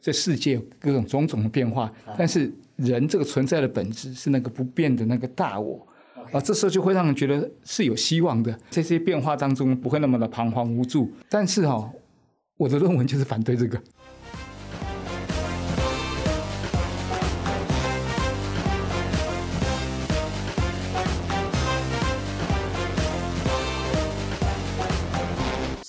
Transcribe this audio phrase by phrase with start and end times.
[0.00, 5.86] 这世界有各种种种的变化，但是人这个存在的本质是那个不变的那个大我。
[6.30, 11.10] 啊，这时候就会让人觉得是有希望的，在这些变化当中不会那么的彷徨无助。
[11.30, 11.90] 但是哈、哦，
[12.58, 13.80] 我的论文就是反对这个。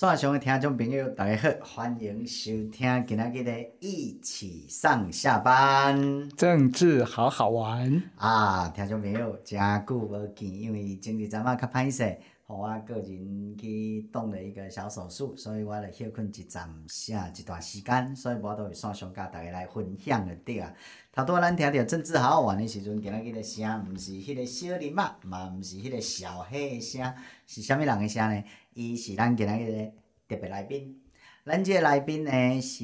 [0.00, 8.66] 线上的听众朋友，大家好，欢迎收听今天的一起上下班，政治好好玩啊！
[8.70, 20.72] 听众朋友，真久无见，因为前一阵仔较歹势，互我个人去动了一个小手术，所以我来休困一阵下一段时间，所以我都会线上甲大家来分享的对啊。
[21.12, 27.12] 头拄咱听到政治好好玩的时阵，今日的声毋是迄个小林啊，嘛毋是迄个小黑的声，
[27.46, 28.42] 是啥物人的声呢？
[28.80, 29.92] 伊是咱今日个
[30.26, 30.98] 特别来宾，
[31.44, 32.82] 咱即个来宾呢是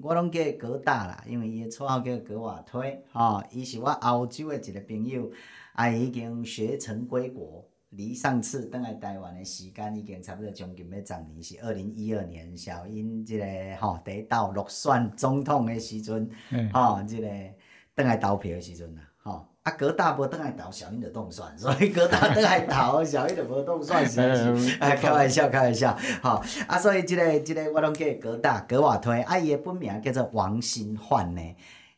[0.00, 5.28] 我拢叫伊葛大啦，因为伊的绰号叫葛瓦推，吼，伊是我欧洲的一个朋友，
[5.72, 16.30] 啊，已经学成归国，离上次登来台湾的时间已经差不多将近要十年，是二零一二年小英这个吼第一道落选总统的时阵，
[16.72, 17.28] 吼、嗯，这个
[17.96, 19.09] 登来投票的时阵啦，吼。
[19.62, 24.76] 啊，葛大无倒来投，小英就当选， 所以葛大倒来投，小英就无当选， 是是？
[24.80, 26.42] 哎，开玩笑，开玩笑，吼！
[26.66, 31.42] 啊，所以即、这个即、这个我拢叫葛大，葛瓦推，啊，伊的本名叫做王新焕呢。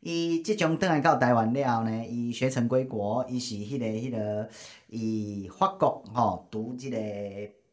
[0.00, 4.48] 伊即种倒来到台湾了后呢，伊学成归国，伊是迄、那个迄、那个
[4.88, 6.98] 伊法国吼读即个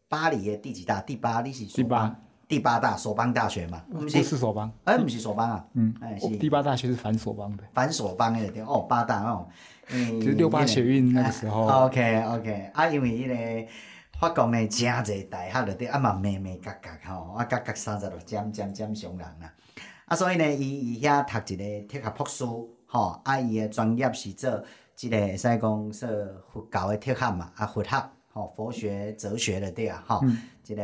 [0.07, 1.01] 巴黎的第几大？
[1.01, 2.15] 第八，你是第八。
[2.47, 9.47] 第八大索邦大学嘛，不是索邦，哎，不是索邦啊，嗯，哎，是第八大学是反索邦的，反索邦的对，哦，八大哦，
[9.91, 13.71] 嗯，就六八学运那个时候，OK OK，啊，因为迄个
[14.19, 19.53] 法国呢，真侪大学了对，啊嘛，眉眉角角吼，啊，角角三十六尖尖尖上人啦，
[20.05, 22.45] 啊，所以呢，伊伊遐读一个特学博士，
[22.85, 24.63] 吼，啊，伊的专业是做
[24.95, 26.09] 即个会使讲说
[26.51, 30.21] 佛教的特学嘛，啊，佛学，吼，佛学哲学的对啊，吼，
[30.63, 30.83] 即个。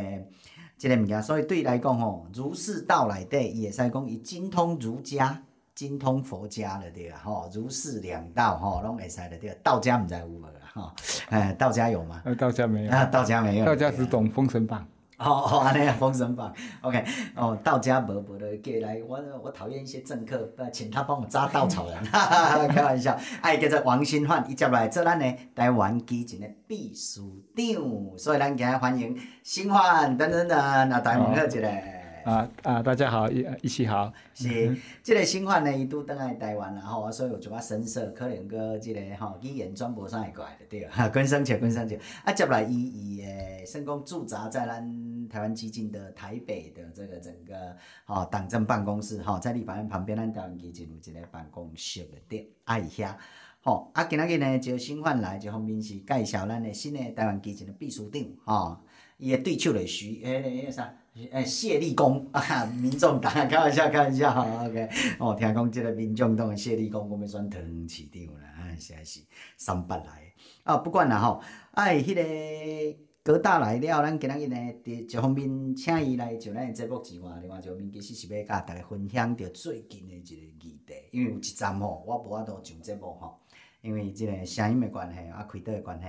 [0.78, 5.42] 即个物件，所以对伊来讲吼，儒释道内底，伊会使讲伊精通儒家、
[5.76, 9.56] 精通佛家了对啊，吼，儒释两道吼，拢会使了对。
[9.62, 10.92] 道家毋知有无啦，吼，
[11.30, 12.22] 哎，道家有吗？
[12.24, 12.92] 呃，道家没有。
[12.92, 13.66] 啊，道家没有。
[13.66, 14.80] 道家只懂《封神榜》。
[15.18, 17.04] 哦哦，安尼啊，《封神榜》OK，
[17.36, 23.18] 哦，道家无无的，过来，我我讨厌一些政客，不请他帮我扎稻草人，哈哈哈，开玩笑。
[23.42, 31.95] 哎，叫做王新焕，伊接来做咱的台湾基进的秘书长，所以咱今日欢迎新焕等等等，那台湾好一个。
[32.26, 32.82] 哦啊啊！
[32.82, 34.12] 大家好，一一起好。
[34.34, 40.84] 是，即、这个新焕呢，伊拄倒来台湾啦吼，所以有一寡神色，可能个即个吼语言转无啥会过来的对。
[40.90, 41.96] 哈，关生笑，关生笑。
[42.24, 52.52] 啊，接来伊伊诶，先讲驻扎在咱台湾基进的台北的这个整个吼党政办公室吼，在立法院旁边，咱台湾基进有一个办公室的对。
[52.64, 53.14] 啊，伊遐
[53.62, 58.78] 吼，啊，今仔日呢，就新焕来，一方面是介绍咱的新的台湾基进的秘书长吼，
[59.18, 60.92] 伊的对手的徐诶诶啥？
[61.32, 62.66] 诶，谢立功啊！
[62.66, 64.34] 民众党 开玩笑，开玩笑
[64.66, 64.90] ，OK。
[65.18, 69.22] 哦，听讲即个民众党诶谢立功，我们选唐市长啦，啊，实在是
[69.56, 70.34] 三八来。
[70.64, 83.40] 啊，不管啦吼，哎，迄、个葛大来了，咱今日呢，伫一方面请伊来就咱诶节目之外，另外一方面其实是要甲大家分享着最近诶一个议题，因为有一站吼，我无法度上节目吼，
[83.80, 86.06] 因为即个声音诶关系啊，开刀诶关系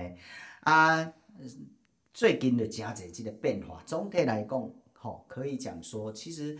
[0.61, 1.13] 啊，
[2.13, 4.69] 最近着真侪即个变化，总体来讲。
[4.99, 6.57] 好，可以讲说，其实，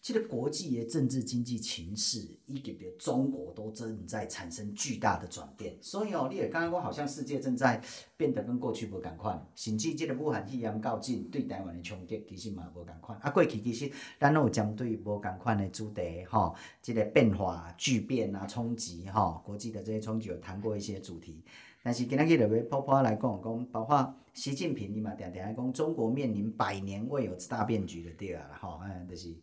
[0.00, 5.76] 这个国际的政治经济情势，以及别中国都正在产生巨大的转变。
[5.80, 7.82] 所以哦，你也刚刚讲，好像世界正在
[8.16, 9.44] 变得跟过去不同款。
[9.56, 13.18] 甚至这个武汉肺炎告近，对台湾的冲击其实嘛不同款。
[13.20, 21.42] 啊，过去其实咱有针对不同款的主题，哈，这个变化、巨变啊、冲击，哈，国际的这些冲击有谈过一些主题。
[21.82, 29.34] 但是今日就要抛抛来讲讲，包括习近平伊嘛，定定来讲，中国面临百年未有之大变局的对啊啦，吼，哎，就是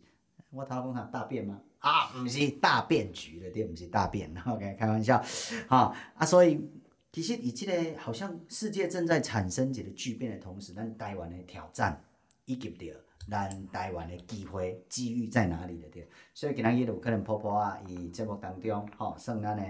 [0.50, 1.60] 我头讲啥大变吗？
[1.80, 5.22] 啊，毋是大变局的对，毋是大变， OK，开玩笑，
[5.68, 6.66] 哈啊，所以
[7.12, 12.02] 其实以这个好像世界正在产生一个巨变的同时，咱台湾的挑战
[12.46, 12.86] 以及着
[13.30, 19.62] 咱台湾的机会机遇在哪里的对，所以今日伊有可能婆婆啊，伊节目当中，吼，算咱的。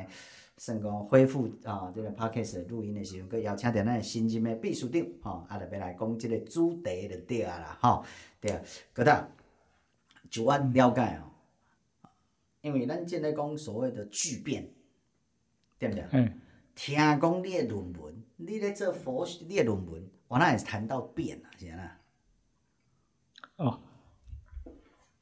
[0.60, 8.04] 成功恢复啊，这个 podcast 录音的时候，佮邀请着咱新任的秘书长，吼，啊，来来讲即个主题就对啊啦，吼，
[8.38, 8.60] 对啊，
[8.94, 9.26] 佮搭，
[10.28, 11.32] 就我了解哦，
[12.60, 14.70] 因为咱现在讲所谓的巨变，
[15.78, 16.04] 对不对？
[16.12, 16.38] 嗯。
[16.74, 21.98] 听讲你的论文，你咧做佛学，你的论文，我那也是谈到变啊，是啊。
[23.56, 23.80] 哦。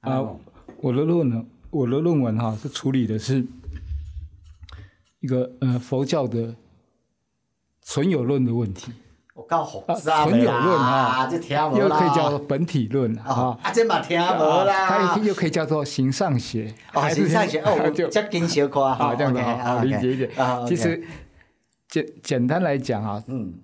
[0.00, 0.36] 啊，
[0.80, 3.46] 我的论文，我的论文哈是处理的是
[5.20, 6.54] 一个呃佛教的
[7.82, 8.92] 存有论的问题。
[9.34, 11.78] 我够复杂存有论啊，这听无。
[11.78, 14.88] 又可以叫做本体论啊，啊，这嘛听无啦。
[14.88, 16.74] 它又可以叫做形上学。
[16.92, 20.28] 哦，形上学哦， 就这经小可啊，这样子好理解一点。
[20.66, 21.06] 其实
[21.88, 23.54] 简简单来讲啊，嗯，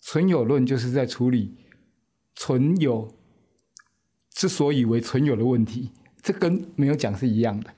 [0.00, 1.54] 存有论就是在处理
[2.34, 3.12] 存有
[4.32, 5.90] 之所以为存有的问题，
[6.22, 7.70] 这跟没有讲是一样的。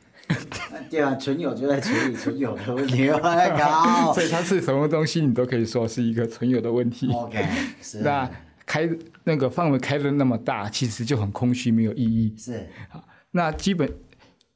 [0.92, 4.12] 对啊，存有就在处理存有的问题，搞。
[4.12, 7.10] 所以它是什么东西，你都可以说是一个存有的问题。
[7.10, 7.42] OK，
[7.80, 8.00] 是。
[8.00, 8.30] 那
[8.66, 8.86] 开
[9.24, 12.34] 那个范围开的那么大，其实就很空虚，没有意义。
[12.36, 12.68] 是。
[12.90, 13.90] 好，那基本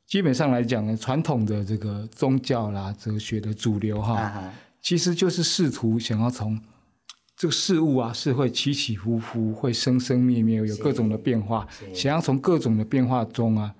[0.06, 4.52] 基本上来讲呢，传统的这个宗教啦、哲学的主流哈，啊、哈
[4.82, 6.60] 其实就是试图想要从
[7.34, 13.74] 这个事物啊，是会起起伏伏，会生生灭灭，有各种的变化，想要从各种的变化中啊，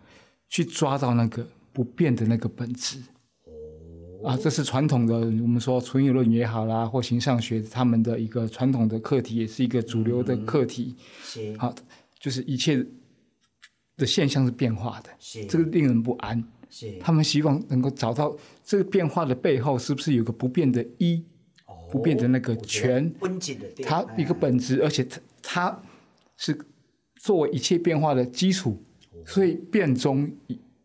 [0.48, 1.46] 去抓到那个。
[1.76, 2.98] 不变的那个本质，
[4.24, 10.96] 啊，这是传统的，我们说存有论也好啦，或形上学他们的一个传统的课题，也是一个主流的课题。
[11.22, 11.74] 是，好，
[12.18, 12.82] 就是一切
[13.98, 16.42] 的现象是变化的，是，这个令人不安。
[16.70, 18.34] 是，他们希望能够找到
[18.64, 21.22] 这个变化的背后是不是有个不变的一，
[21.92, 23.12] 不变的那个全，
[23.82, 25.82] 它一个本质，而且它它
[26.38, 26.58] 是
[27.16, 28.82] 作为一切变化的基础，
[29.26, 30.32] 所以变中。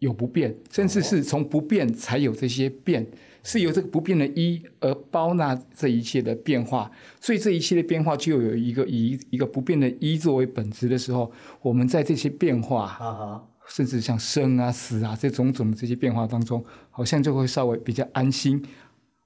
[0.02, 3.06] 有不变，甚至是从不变才有这些变，
[3.44, 11.32] 是由这个不变的一而包纳这一切的变化，所以这一切的变化就有一个以一个不变的一作为本质的时候，
[11.62, 18.60] 我们在这些变化，甚至像生啊、死啊这种种的这些变化当中，好像就会稍微比较安心。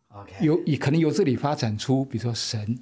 [0.10, 2.77] OK，有也可能由这里发展出，比如说神。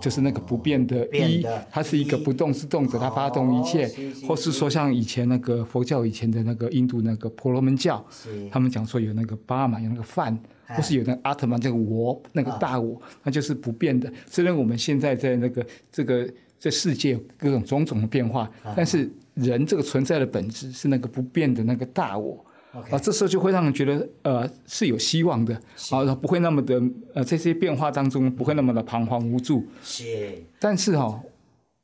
[0.00, 3.90] 就是那个不变的一，它是一个不动是动者，它发动一切，
[4.26, 8.04] 或是说像以前那个佛教以前的那个印度那个婆罗门教，
[8.50, 14.12] 他们讲说有那个巴嘛，有那个梵，或是有那个阿特曼这个我，那个大我，那就是不变的。
[14.26, 22.44] 虽然我们现在在那个这个这世界各种种种的变化，但是人这个存在的本质是那个不变的那个大我。
[22.90, 26.82] 啊，这时候就会让人觉得，呃，是有希望的，是啊，不会那么的，
[27.14, 29.66] 呃，这些变化当中不会那么的彷徨无助。
[29.82, 30.44] 是。
[30.58, 31.20] 但是哈、哦，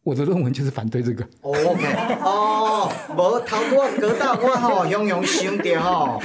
[0.03, 1.25] 我的论文就是反对这个。
[1.43, 1.85] OK，
[2.23, 6.21] 哦，无头拄啊，哥大我吼，雄雄想着吼，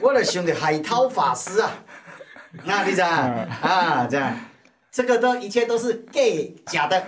[0.00, 1.70] 我就想着海涛法师啊，
[2.64, 4.06] 那你知道啊？
[4.10, 4.36] 这样，
[4.92, 6.04] 这个都一切都是
[6.66, 7.02] 假的。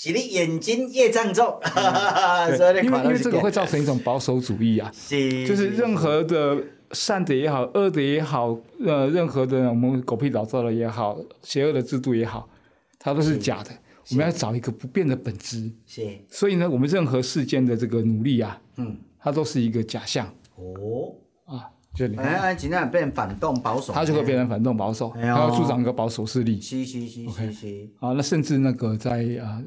[0.00, 1.58] 是你眼睛越障重，
[2.84, 5.44] 因为因为这个会造成一种保守主义啊，是。
[5.44, 6.56] 就是任何的
[6.92, 12.48] 善的也好，恶的也好，呃，任何的我们狗屁倒灶的也好，邪恶的制度也好，
[12.96, 13.70] 它都是假的。
[14.12, 16.08] 我们要找一个不变的本质，是。
[16.30, 20.32] 所以呢，我们任何世间的这个努力啊，嗯，它都是一个假象。
[20.54, 21.12] 哦，
[21.44, 26.60] 啊，就你看，哎，尽量变反动保守，它就会变成反动保守，它要助长一个保守势力。
[26.60, 27.88] 是是是是是。
[27.98, 29.60] 啊，那甚至那个在啊。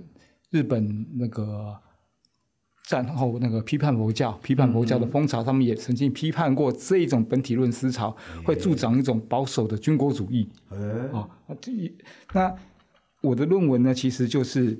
[0.51, 1.75] 日本那个
[2.83, 10.49] 战后那个批判佛教、批判佛教的风潮，嗯、他们也曾经批判过这一种本体论思潮，嗯、会助长一种保守的军国主义。
[10.69, 11.29] 嗯、啊，
[11.61, 11.71] 这
[12.33, 12.53] 那
[13.21, 14.77] 我的论文呢，其实就是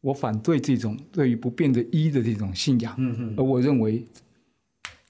[0.00, 2.94] 我反对这种对于不变的一的这种信仰。
[2.96, 4.06] 嗯嗯，而我认为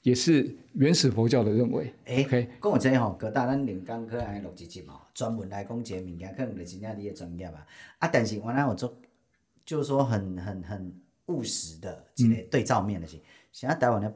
[0.03, 1.95] 也是原始佛教的认为。
[2.07, 7.65] 哎，OK，跟我这样吼，各大咱林刚科来录一集嘛，专门来讲这个物件，可能就是你的专业吧。
[7.99, 8.93] 啊，但是我那有做。
[9.65, 10.95] 就是说很很很
[11.27, 13.21] 务实的这个对照面的是，
[13.53, 14.13] 现在台湾的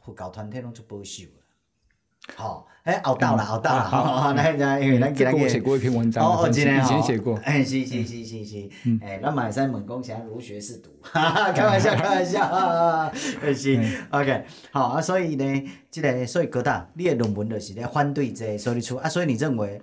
[0.00, 8.70] 佛教团体拢出保守了，好，哎，熬到了，熬到了，好好，那那因为咱给我写过一篇文章，哦，以前写过，哎，是是是是是，
[9.02, 13.12] 哎，咱马山猛攻现在如学似读， 哈哈，开玩笑，开玩笑，哈哈，
[13.54, 13.78] 是
[14.10, 19.80] ，OK，好啊，所以呢，这个所以哥大，你的论文就是在反对这所以出啊，所以你认为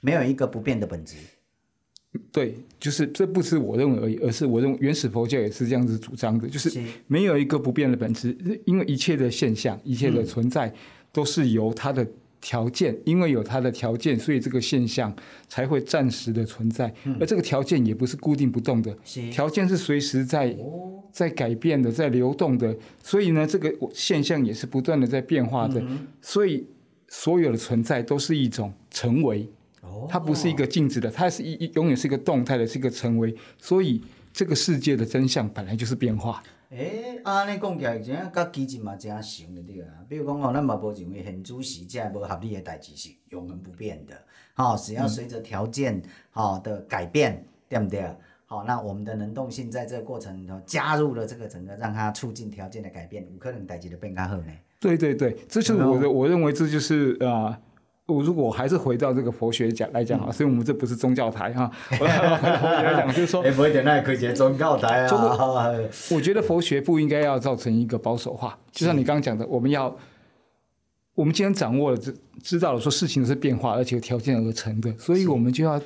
[0.00, 1.16] 没有一个不变的本质。
[2.30, 10.72] 对，就是这不是我认为而已，而是我认为原始佛教也是这样子主张的，就是没有一个不变的本质，因为一切的现象、一切的存在
[11.12, 12.06] 都是由它的
[12.40, 15.14] 条件，因为有它的条件，所以这个现象
[15.48, 18.96] 才会暂时的存在，而这个条件也不是固定不动的，
[19.32, 20.56] 条件是随时在
[21.10, 25.82] 在改变的，在流动的，所以呢，这个现象也是不断的在变化的，
[26.20, 26.64] 所以
[27.08, 29.48] 所有的存在都是一种成为。
[30.08, 33.34] 它不是一个静止的，它是一一永远是一个动态的，是一个成为。
[33.58, 36.42] 所以这个世界的真相本来就是变化。
[36.70, 39.88] 诶、欸，安尼讲起来，真啊，甲基金嘛真像的对啊。
[40.08, 44.14] 比如讲吼，咱嘛无认为现主时这无合理的代志是永恒不变的，
[44.54, 48.16] 吼，只要随着条件吼的改变，嗯、对不对？
[48.46, 54.52] 好，那我们的能动性在这个过程里头加入了这个整个，让它促进条件的改变，有可能代志就变较好呢。
[54.80, 57.60] 对对对，这就是我的，我认为这就是啊。
[58.06, 61.70] 我如果还是回到这个佛学讲来讲啊，所以我们这不是宗教台哈。
[61.98, 65.08] 我来讲就是说，哎，不一定那可以接宗教台啊。
[66.12, 69.96] 我觉得佛学不应该要造成一个保守化，就像你刚刚讲的，我们要，
[71.14, 75.80] 我们既然掌握了知知道了说事情是变化，而且有条件而成的，所以我们就要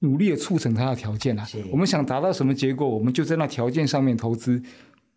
[0.00, 1.46] 努力的促成它的条件啊。
[1.70, 4.60] 我们想达到什么结果，我们就在那条件上面投资。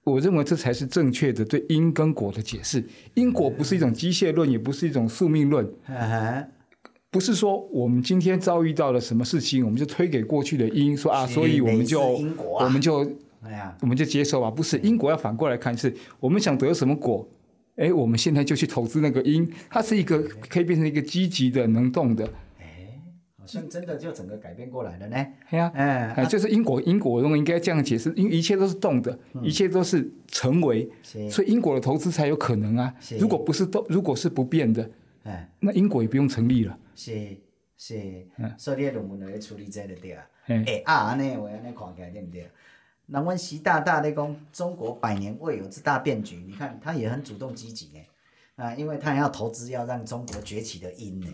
[0.04, 2.84] 我认为这才是正确的对因跟果的解释。
[3.14, 5.68] 因果不是一种机械论，也不是一种宿命论，
[7.12, 12.02] 不是说我们今天遭遇到了什么事情，我们就推给过去的因，说啊，所以我们就
[12.38, 12.98] 我们就
[13.82, 14.50] 我们就接受吧。
[14.50, 17.28] 不是因果要反过来看，是我们想得什么果，
[17.76, 22.28] 哎，我们现在就去投资那个因，它是一个可以变成一个积极的、能动的。
[23.52, 25.26] 像真的就整个改变过来了呢？
[25.50, 30.88] 对呀，哎，就是因果，因果我认为应该这样解释，因为一切都是动的，一切都是成为，
[31.32, 32.94] 所以因果的投资才有可能啊。
[33.20, 34.88] 如果不是动，如果是不变的，
[35.60, 36.78] 那因果也不用成立了。
[36.96, 37.36] 是
[37.76, 40.24] 是，所以你的论文来处理这个对啊。
[40.46, 42.48] 哎啊，安尼我安尼看起来对不对？
[43.08, 48.00] 那阮习大大咧讲中国百年未有之大变局，你看他也很主动积极呢。
[48.58, 51.28] 啊，因为他要投资，要让中国崛起的因呢。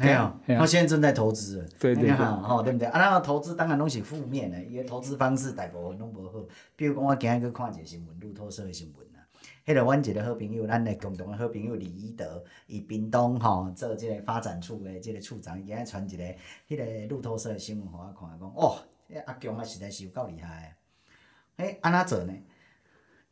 [0.00, 1.68] 没有，他现在正在投资。
[1.78, 2.86] 对对对，吼，对不对？
[2.86, 6.38] 啊，那个投资当然拢是负面的，伊个投资方式大部分拢无好。
[6.76, 9.18] 比如讲，我今日去看一个新闻，路透社的新闻啊。
[9.66, 16.24] 迄个阮一个好朋友，咱的共同的好朋友李一德，伊屏东吼做即个发展处的即个处长，伊今日传一个
[16.68, 18.78] 迄个路透社的新闻，互我看，讲哦，
[19.10, 20.76] 迄阿强啊实在是有够厉害
[21.58, 21.64] 的。
[21.64, 22.32] 诶，安怎做呢？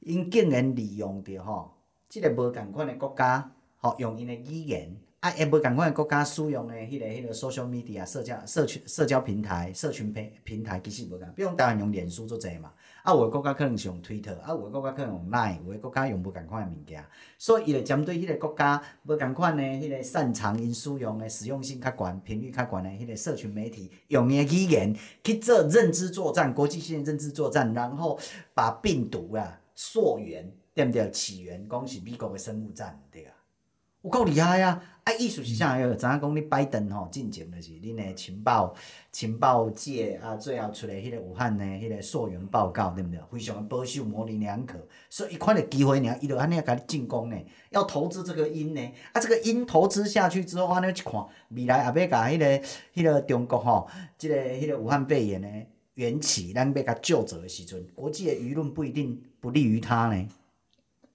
[0.01, 1.77] 因竟然利用着吼，
[2.09, 4.97] 这个无共款的国家，吼用因的语言。
[5.21, 12.71] 啊，也无共款的国家使用的迄个迄个 social media 社交社群社交平台社群平平台其实无共，比如讲台湾用脸书做侪嘛，
[13.03, 17.03] 啊有的国家可能是用 Twitter，啊有的国家可能用 Line，有的国家用无共款的物件，
[17.39, 24.95] 所以伊就针对迄个国家无共款的迄个擅长因使用的实用性较悬、频率较悬的迄个社群媒体，用伊的语言
[25.25, 28.19] 去做认知作战、国际性认知作战，然后
[28.55, 31.11] 把病毒啊溯源对不对？
[31.11, 33.33] 起源讲是美国的生物战，对啊，
[34.07, 34.81] 有够厉害啊！
[35.03, 35.77] 啊，意思是啥？
[35.81, 38.73] 哟知影讲你拜登吼进前就是恁的情报
[39.11, 43.21] 情报界啊，最后出来迄个武汉的迄个溯源报告，对不对？
[43.33, 44.79] 非常保守模棱两可，
[45.11, 47.37] 所以伊看到机会呢，伊就安尼甲你进攻呢，
[47.71, 48.81] 要投资这个因呢。
[49.13, 51.13] 啊，这个因投资下去之后，安尼去看
[51.49, 52.61] 未来也要甲迄个
[52.95, 55.49] 迄个中国吼，这个迄个武汉肺炎的
[55.95, 60.29] 缘起，咱要甲救走的时阵，国际的舆论不一定不利于他呢。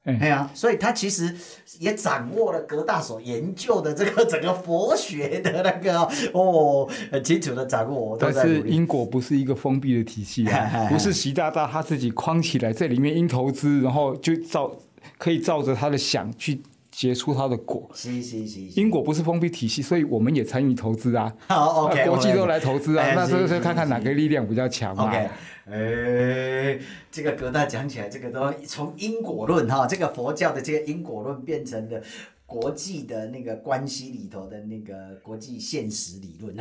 [0.04, 1.32] 哎呀，所以他其实
[1.80, 6.02] 也掌握了格大所研究的这个整个佛学的那个
[6.34, 8.18] 哦，很清楚的掌握。
[8.20, 14.76] 但是因果不是一个封闭的体系啊，不是习大大他自己框起来，在里面因投资，然后就照
[15.20, 16.60] 可以照着他的想去
[16.92, 17.90] 结出他的果。
[17.96, 21.34] 是是是，因果不是封闭体系，所以我们也参与投资啊。
[21.48, 25.10] 好， OK，国际都来投资啊，那所以说看看哪个力量比较强嘛。
[25.10, 25.30] 哎、
[25.66, 32.02] 欸，这个葛大讲起来，这个都从因果论哈，这个佛教的这个因果论变成了
[32.46, 36.54] 国际的那个关系里头的那个国际现实理论，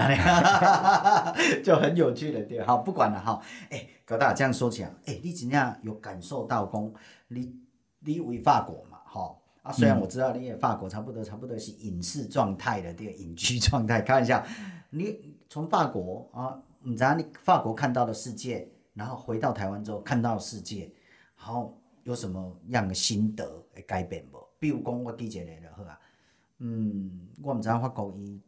[1.65, 2.63] 就很有趣的对。
[2.63, 3.41] 好，不管了哈。
[3.71, 6.93] 哎、欸，葛大这样说起来，哎、欸，你怎样有感受到讲，
[7.29, 7.53] 你
[8.05, 8.90] 你为法国嘛，哈
[9.63, 14.47] 啊，虽然我知道你也法国差不多差不多是隐士状态的这个隐居状态，看一下，
[14.91, 18.71] 你从法国啊，你知道你法国看到的世界。
[18.93, 20.93] 然后回到台湾之后，看到世界，
[21.39, 24.45] 然后有什么样的心得会改变无？
[24.59, 25.99] 比如讲，我举一个就好啊。
[26.59, 28.43] 嗯，我唔知影法国伊，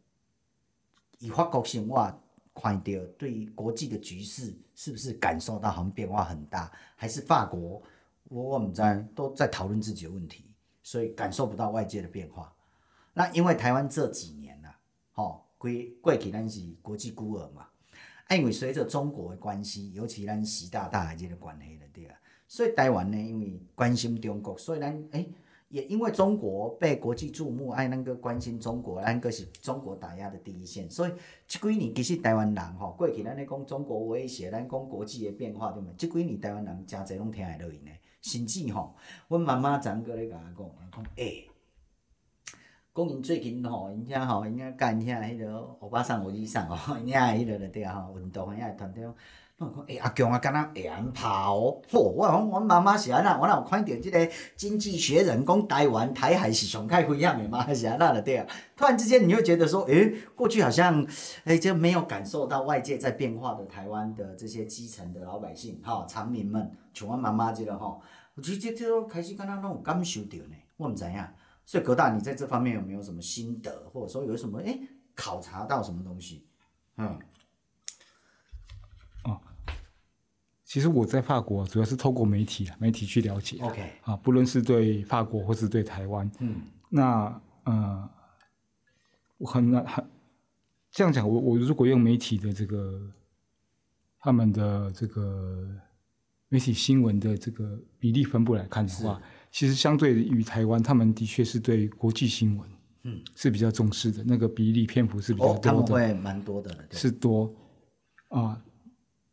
[1.21, 2.21] 以法国生活
[2.53, 6.71] 看到对国际的局势是不是感受到好像变化很大？
[6.97, 7.81] 还是法国
[8.25, 8.83] 我我唔知
[9.15, 10.45] 都在讨论自己的问题，
[10.83, 12.53] 所以感受不到外界的变化。
[13.15, 14.69] 那因为台湾这几年呐，
[15.13, 15.71] 吼，过
[16.01, 17.67] 过去咱是国际孤儿嘛。
[18.31, 22.17] 因为随着中国的关系，尤其咱习大大这个关系了，对啊，
[22.49, 25.31] 所以台湾呢，因为关心中国，所以咱诶
[25.69, 30.91] 也因为中国被国际注目，爱那个关心中国，咱个是中国打压的第一线。
[30.91, 31.13] 所以
[31.47, 35.91] 这几年其实台湾人吼，过去咱咧讲中国威胁，咱讲国际的变化，对吗？
[35.99, 37.91] 这几年台湾人真侪拢听会落去呢，
[38.23, 38.95] 甚至吼，
[39.29, 41.49] 阮妈妈昨个咧甲我讲，讲诶。
[42.95, 49.03] 讲因最近吼，因遐吼，因遐干遐迄个欧巴桑、欧吉桑吼， 因遐迄个了对吼，运动遐团队，
[49.63, 51.99] 我讲诶阿强啊，敢若会安拍哦，嚯！
[52.01, 58.47] 我讲阮妈妈是安那，我若有看到即个经济学人讲台湾台海是上开危险的嘛，是安那了对啊。
[58.77, 61.07] 突然之间，你会觉得说，诶、欸，过去好像
[61.45, 68.03] 诶就没有感受到外界在变化的台湾的这些基层的老百姓哈，常民们，像阮妈妈即个吼。
[68.43, 71.25] 其实这都开始敢若拢有感受到呢，我唔知影。
[71.65, 76.45] 所以葛大，你在这方面有没有什么心得，或者说有什么诶、欸、考察到什么东西？
[76.97, 77.19] 嗯，
[79.25, 79.41] 哦，
[80.73, 83.59] 其实我在法国主要是透过媒体媒体去了解。
[83.61, 88.09] OK，啊，不论是对法国或是对台湾，嗯，那呃，
[89.37, 90.03] 我很难很
[90.91, 92.99] 这样讲，我我如果用媒体的这个
[94.19, 95.69] 他们的这个
[96.49, 99.21] 媒体新闻的这个比例分布来看的话。
[99.51, 102.71] 其实相对于台湾，他们的确是对国际新闻，
[103.03, 104.25] 嗯，是比较重视的。
[104.25, 107.55] 那个比例篇幅是比较多的，哦、他们会蛮多的，是多
[108.29, 108.59] 啊。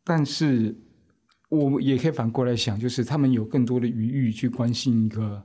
[0.04, 0.76] 但是
[1.50, 5.42] 我们也可以反过来想，就是他们有更多的余裕去关心一个，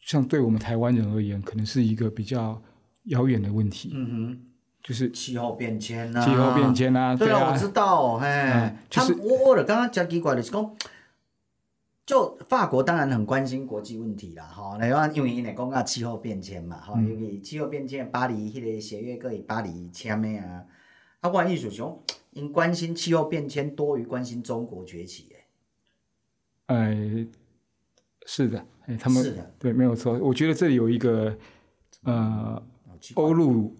[0.00, 2.60] 像对我们台湾人而言，可能是一个比较
[3.04, 3.92] 遥远的问题。
[3.94, 4.38] 嗯哼，
[4.82, 10.76] 就是气候变迁啊，气候变迁啊，对啊，我知道，哎，就是我我的刚刚讲奇怪的是讲。
[12.06, 20.64] 就法国当然很关心国际问题啦，哈，那因为因为讲啊气候变迁嘛，哈、嗯，因为气候变迁，巴黎迄个协约阁以巴黎签的啊，
[21.20, 21.96] 啊，我意思讲，
[22.32, 25.28] 因关心气候变迁多于关心中国崛起，
[26.66, 27.26] 诶，哎，
[28.26, 31.36] 是的，哎，他们是的，对，没有错，我觉得这里有一个
[32.04, 32.62] 呃，
[33.14, 33.74] 欧陆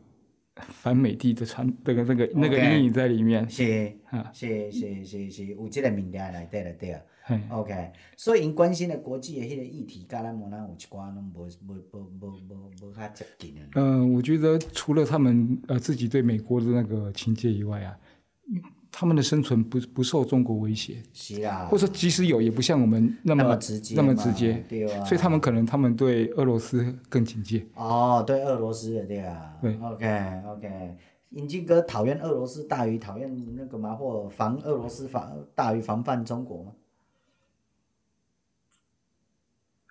[0.57, 7.00] 反美帝的传，那个那个那个阴影在里面，是啊，是是是是，有这个命题来对了对了。
[7.23, 7.40] 嘿。
[7.50, 13.61] OK，所以因关心的国际的迄个议题，甲咱无咱有一寡拢无无无无无无较接近的。
[13.75, 17.97] 嗯，我觉得除了他们呃自己对美国的那个情结以外啊，
[18.90, 21.02] 他们的生存不不受中国威胁。
[21.12, 21.66] 是啊。
[21.66, 24.64] 或者说即使有，也不像我们那么，直接，那么直接。
[24.69, 25.04] 对啊。
[25.04, 27.66] 所以他们可能他们对俄罗斯更警戒。
[27.75, 29.57] 哦，对俄罗斯的对啊。
[29.62, 29.78] 对。
[29.80, 30.97] OK OK，
[31.30, 36.73] 英进哥讨厌俄罗斯大于讨厌那个嘛，或防俄罗斯防大于防范中国吗？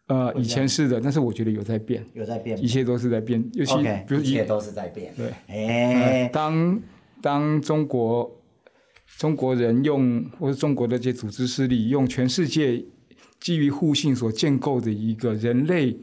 [0.08, 3.76] 呃，以前是的，但是我觉得有在变，有在变，一切都是在变，尤其
[4.08, 5.14] 比如一切都是在变。
[5.16, 6.82] 对，哎、呃，当
[7.22, 8.39] 当中国
[9.18, 12.86] 中国人用或者中国的这些组织势力用全世界
[13.40, 15.98] 基于互信所建构的一个人类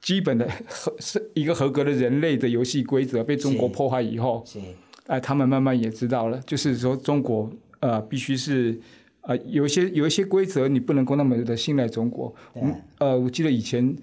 [0.00, 4.58] 基本的合是一个合格的人类的游戏规则被中国破坏以后，是，
[5.06, 8.80] 哎、呃，他们慢慢也知道了，就是说中国呃必须是。
[9.24, 12.34] 呃，有一些有一些规则，你不能够那么的信赖中国。
[12.52, 12.64] 对。
[12.98, 13.96] 呃，我记得以前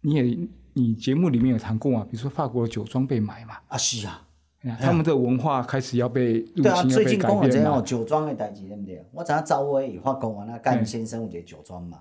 [0.00, 0.38] 你也
[0.72, 3.54] 你节目里面有谈过啊，比如说法国的酒庄被买嘛。
[3.68, 4.26] 啊，是啊。
[4.78, 9.02] 他们的文化开始要被入侵，对啊，最近讲的这样酒庄的代志，对不对？
[9.12, 12.00] 我知影赵薇有发讲啊，那干先生有一个酒庄嘛。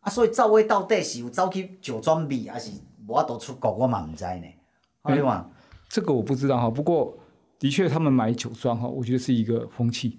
[0.00, 2.72] 啊，所以赵薇到底是有走去酒庄味，还是
[3.06, 4.44] 无法度出国，我嘛唔知呢。
[5.04, 5.48] 对吧？
[5.88, 7.16] 这个我不知道哈，不过
[7.58, 10.18] 的确他们买酒庄哈，我觉得是一个风气。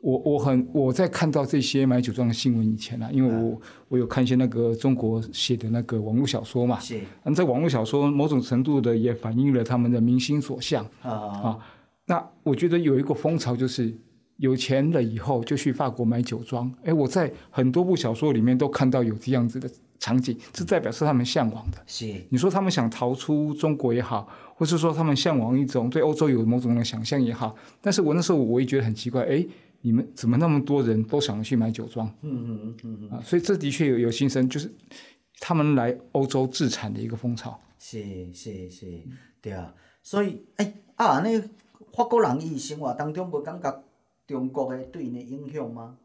[0.00, 6.98] 我我很我在看到这些买酒庄的新闻以前啊，因为我、嗯、我有看一些那个中国写的那个网络小说嘛，是。
[7.22, 11.58] 那在网络小说某种程度的也反映了他们的民心所向啊，啊。
[12.06, 13.94] 那我觉得有一个风潮就是
[14.38, 16.72] 有钱了以后就去法国买酒庄。
[16.82, 21.76] 哎，我在很多部小说里面都看到有这样子的场景，这代表是他们向往的。
[21.86, 22.10] 是。
[22.30, 29.46] 你说他们想逃出中国也好，或是说他们向往一种对欧洲有某种的想象也好，但是我那时候我也觉得很奇怪，哎。
[29.82, 32.06] 你们怎么那么多人都想去买酒庄？
[32.20, 34.70] 嗯嗯嗯嗯啊，所以这的确有有新生，就是
[35.40, 37.58] 他们来欧洲自产的一个风潮。
[37.78, 39.02] 是是是，
[39.40, 39.74] 对啊。
[40.02, 41.40] 所以哎啊，那
[41.92, 43.82] 法国人伊生活当中，无感觉
[44.26, 45.96] 中国的对因的影响吗？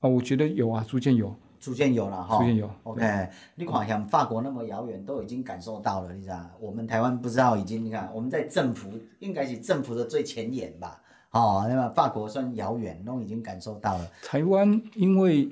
[0.00, 2.38] 啊，我觉得有啊，逐渐有，逐渐有了哈。
[2.38, 2.70] 逐渐有。
[2.82, 6.50] OK，你看像法国那么遥远，都已经感受到了，你知道？
[6.60, 8.90] 我们台湾不知道已经，你看我们在政府
[9.20, 11.00] 应该是政府的最前沿吧。
[11.32, 14.06] 哦，那么法国算遥远，都已经感受到了。
[14.22, 15.50] 台湾因为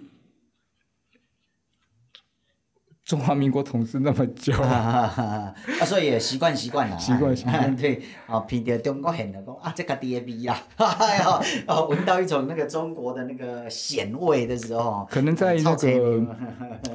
[3.02, 5.54] 中华民国统治那么久，啊，
[5.86, 6.98] 所以也习惯习惯了。
[6.98, 7.74] 习惯习惯。
[7.74, 16.36] 对，哦，闻到中国人的讲啊，这个爹味啦，哎呀，哦，闻到一种那个中国的那个咸味的时候，可能在那个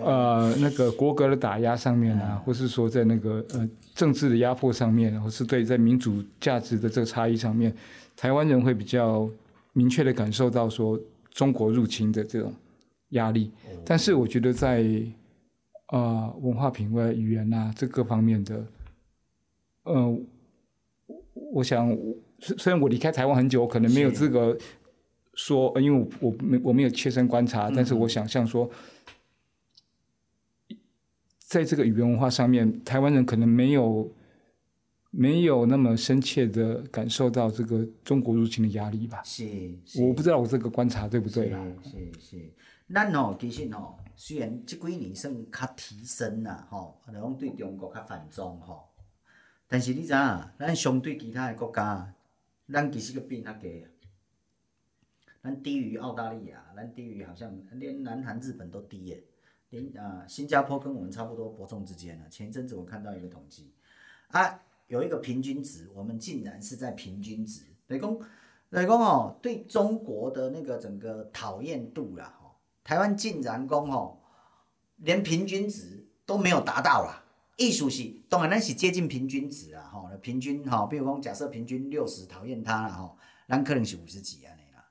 [0.04, 7.76] 呃那个国格的打压上面啊，或是说在那个呃政治的压迫上面，或是对在民主价值的这个差异上面。
[8.16, 9.30] 台湾人会比较
[9.74, 11.00] 明确的感受到说
[11.32, 12.54] 中国入侵的这种
[13.10, 13.52] 压力，
[13.86, 14.84] 但是我觉得在
[15.88, 18.66] 啊、呃、文化品味、语言啊这各方面的，
[19.84, 20.20] 呃，
[21.52, 21.96] 我想
[22.40, 24.58] 虽然我离开台湾很久，我可能没有资格
[25.34, 28.70] 说，因为我我没我没有切身观察，但是我想象说，
[31.40, 34.10] 在这个语言文化上面，台湾人可能没有。
[35.18, 39.24] 没有那么深切的感受到这个中国入侵的压力吧？
[39.24, 39.46] 是，
[39.86, 41.66] 是我不知道我这个观察对不对啦？
[41.82, 42.54] 是是，是，
[42.94, 48.90] 咱吼其实哦，虽然这几年算较提升啦，吼，就讲对中国较反中吼，
[49.70, 52.14] 但是你知影，咱相对其他的国家，
[52.68, 53.86] 咱其实佫变较低，
[55.42, 59.24] 咱低于澳大利亚，咱低于好像连南韩、日本都低诶，
[59.70, 62.28] 连啊新加坡跟我们差不多伯仲之间啊。
[62.30, 63.72] 前一阵子我看到一个统计，
[64.28, 68.20] 啊，有一个平均值，我们竟然是在平均值，来讲
[68.70, 72.40] 来讲哦，对中国的那个整个讨厌度啦。
[72.84, 74.22] 台湾竟然讲吼，
[74.98, 77.24] 连平均值都没有达到啦。
[77.58, 83.18] 艺术是当然咱是接近平均值啦，吼，平均哈，比如讲假设平均六十讨厌他啦，吼，
[83.48, 84.88] 咱可能是五十几安尼啦。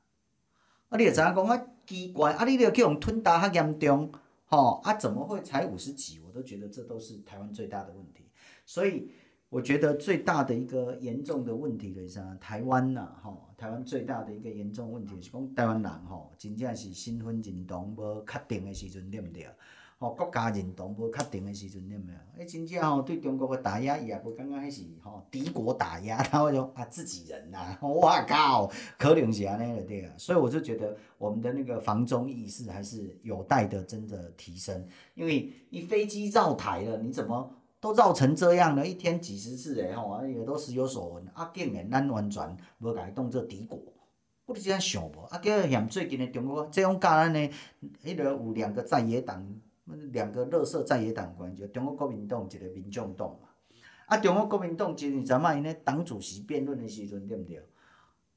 [0.88, 4.10] 啊，你也知影讲啊奇怪，啊你着去互吞大较严重，
[4.46, 6.18] 吼，啊怎么会才五十几？
[6.18, 8.24] 我都觉得这都是台湾最大的问题，
[8.66, 9.12] 所以。
[9.54, 12.36] 我觉得最大的一个严重的问题就是啥？
[12.40, 19.46] 台湾呐，吼，台湾最大的一个严重问题是讲台湾人吼，真正是身份认同无确定的时阵对不对？
[19.98, 22.16] 吼，国家认同无确定的时阵对不对？
[22.38, 30.12] 诶，真正吼对中国的打压，伊也无感觉迄是吼敌国打压，然后就啊自己人呐，哇靠，可能是安尼了对啊。
[30.18, 37.54] 所以我就觉得我们的那个防中意识还是有待的真的提升，因为你飞机造台了，你怎么？
[37.84, 41.22] 都绕成这样了，一天几十次诶吼，也都时有所闻。
[41.34, 43.78] 啊，竟然咱完全无甲伊当做敌国，
[44.46, 45.20] 我就这样想无。
[45.28, 47.38] 啊，叫嫌最近的中国，这种甲咱的
[48.02, 49.46] 迄个有两个在野党，
[50.12, 53.50] 两个垃圾在野党关系，中国国民党一个民众党嘛。
[54.06, 57.62] 啊，中国国民党今年阵啊，因咧党主席辩论的时阵，对不对？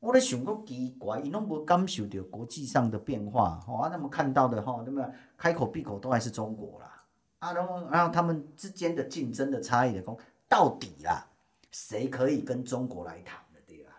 [0.01, 6.96] 我咧想讲奇怪，伊拢无感受到国际上的变化，吼啊，那么看到的吼，那么开口闭口都还是中国啦。
[7.39, 10.17] 啊，然后，然后他们之间的竞争的差异的讲，
[10.50, 11.28] 到底啦，
[11.71, 13.91] 谁可以跟中国来谈的对啦？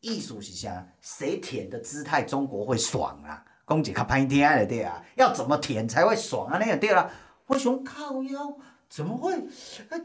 [0.00, 0.86] 艺术是啥？
[1.00, 3.44] 谁舔的姿态，中国会爽啊？
[3.66, 5.04] 讲一较歹听的对啊？
[5.16, 6.58] 要怎么舔才会爽啊？
[6.58, 7.10] 那个对啦，
[7.46, 8.56] 我想靠腰，
[8.88, 9.34] 怎么会？
[9.34, 9.98] 啊，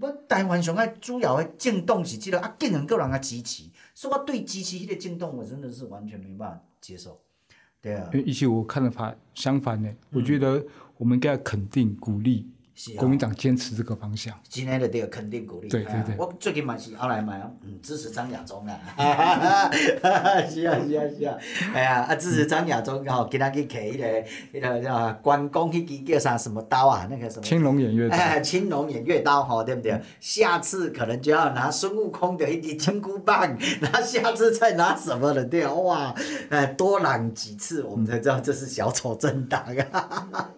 [0.00, 7.20] 我台湾上爱主要的政党是这个啊，竟然够人啊支持，所以我对支持迄个政党，我真的是完全没办法接受。
[7.82, 10.64] 对啊，因为一些我看的法相反呢，我觉得。
[11.00, 12.46] 我们应该肯定、鼓励
[12.96, 14.34] 国民党坚持这个方向。
[14.48, 15.68] 今天的这个肯定鼓励。
[15.68, 18.78] 对对对，我最近嘛是后来嘛，嗯，支持张亚中啊。
[20.48, 21.36] 是啊是啊是啊，
[21.74, 27.06] 哎呀，啊支持张亚中，然后今仔去骑迄个迄个叫关公迄支叫啥什么刀啊？
[27.10, 27.42] 那个什么？
[27.42, 28.16] 青龙偃月刀。
[28.16, 30.00] 哎，青龙偃月刀吼，对不对？
[30.20, 33.42] 下次可能就要拿孙悟空的一支金箍棒，
[33.80, 35.44] 然后下次再拿什么了？
[35.44, 36.14] 对哇，
[36.48, 39.62] 哎，多嚷几次，我们才知道这是小丑政党
[39.92, 40.50] 啊。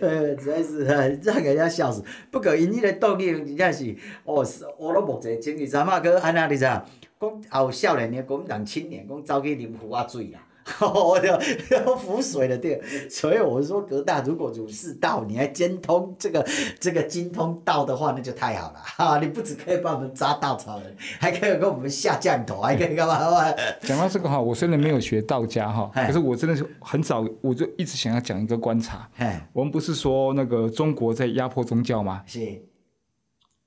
[0.00, 2.04] 呃， 实在是让人家笑死。
[2.30, 4.46] 不过因迄个动力真正是，哦，
[4.78, 6.82] 我都目前经历啥嘛，搁安那你知影？
[7.20, 10.40] 讲后少年的国民党青年，讲走去啉胡仔水啦。
[10.80, 12.80] 我就要浮水了，对。
[13.10, 16.46] 所以我说，葛大如果儒释道，你还兼通这个
[16.80, 19.18] 这个精通道的话，那就太好了 哈！
[19.18, 23.18] 你不只可以帮我们扎稻草人，还可以给我们下降头，还可以干嘛？
[23.82, 29.08] 讲到这个哈，我虽然没有学道家哈，可是我真的是很早我就一直想要讲一个观察。
[29.52, 32.22] 我们不是说那个中国在压迫宗教吗？
[32.26, 32.40] 是。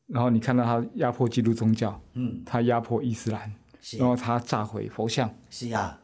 [0.08, 3.54] 然后你看到他压迫基督宗教，嗯，他压迫伊斯兰，
[4.00, 6.00] 然后他炸毁佛像，是啊。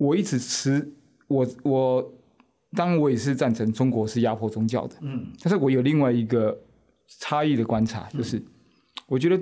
[0.00, 0.90] 我一直持
[1.28, 2.12] 我我，
[2.72, 6.58] 当然我也是赞成中国是压迫宗教的，嗯，但是我有另外一个
[7.18, 8.46] 差异的观察，就是、嗯、
[9.06, 9.38] 我觉得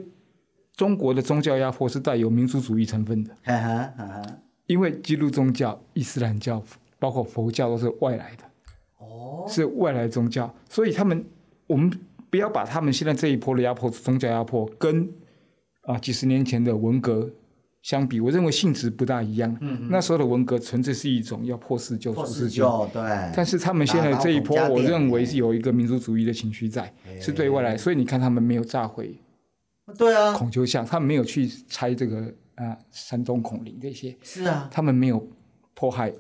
[0.75, 6.61] 中国的宗教压迫是带有民族主义成分的，哈哈哈哈，因为基督宗教、伊斯兰教，
[6.99, 8.43] 包括佛教都是外来的，
[8.97, 11.25] 哦，是外来宗教，所以他们
[11.69, 11.89] 我们
[12.31, 15.09] 不要把他们现在这一波的压迫宗教压迫跟
[15.83, 17.31] 啊几十年前的文革。
[17.89, 19.51] 相比，我认为性质不大一样。
[19.63, 23.03] 嗯嗯，那时候的文革纯粹是一种要破四旧、除四旧，对。
[23.35, 27.79] 但是他们现在这一波，我认为是有一个民族主义的情绪在，是对外来。
[27.79, 29.19] 所以你看，他们没有炸毁，
[29.97, 35.27] 对啊，孔丘像，他们没有去拆这个啊山东孔林这些，是啊，他们没有
[35.73, 36.13] 迫害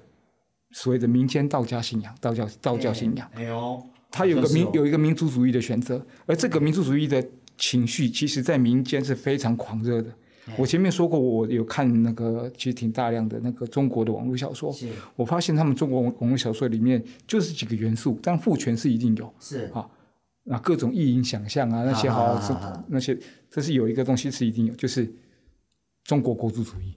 [0.70, 3.30] 所谓的民间道家信仰、道教道教信仰。
[3.34, 7.22] 哎呦，他有个民有一个民族主义的选择，而这个民族主义的
[7.58, 10.10] 情绪，其实在民间是非常狂热的。
[10.56, 14.74] 我前面说过，我有看那个其实挺大量的那个中国的网络小说，
[15.14, 19.70] 我发现他们中国网络小说里面就是几个元素，但父权是一定有，是。
[19.74, 19.88] 啊，
[20.44, 23.18] 那各种意淫想象啊那些好，好，好，好那些
[23.50, 25.08] 这是有一个东西是一定有，就是
[26.04, 26.94] 中国国族主义，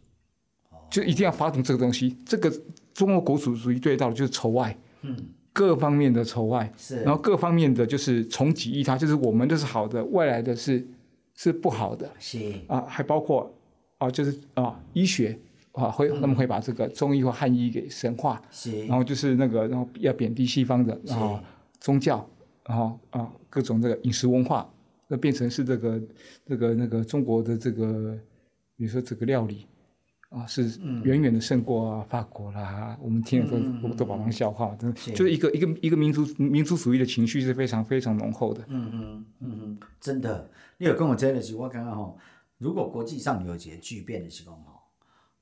[0.89, 2.15] 就一定要发动这个东西。
[2.25, 2.51] 这个
[2.93, 5.17] 中国国族主义对到的就是仇外，嗯，
[5.51, 10.87] 各方面的仇外，是，然后各方面的就是从己意他，就是我们的是好的，外来的是。
[11.43, 12.53] 是不好的，是。
[12.67, 13.51] 啊，还包括
[13.97, 15.35] 啊，就是啊，医学
[15.71, 21.39] 啊，会他们会把这个中医或汉医给神化，是，然后就是那个，然后要贬低西方的，然后
[21.79, 22.23] 宗教，
[22.67, 24.69] 然后啊各种这个饮食文化，
[25.07, 25.99] 那变成是这个
[26.45, 28.15] 这个那个中国的这个，
[28.77, 29.65] 比如说这个料理。
[30.31, 38.63] 啊，是远远的胜过啊，法国啦，我们听了都、嗯、都都把它笑话，真的就是一个一个一个民族民族主义的情绪是非常非常浓厚的。
[38.69, 40.49] 嗯嗯嗯嗯，真的，
[40.81, 42.17] 你有跟我讲的是，我刚刚吼，
[42.57, 44.81] 如果国际上有一个巨变的情况哈，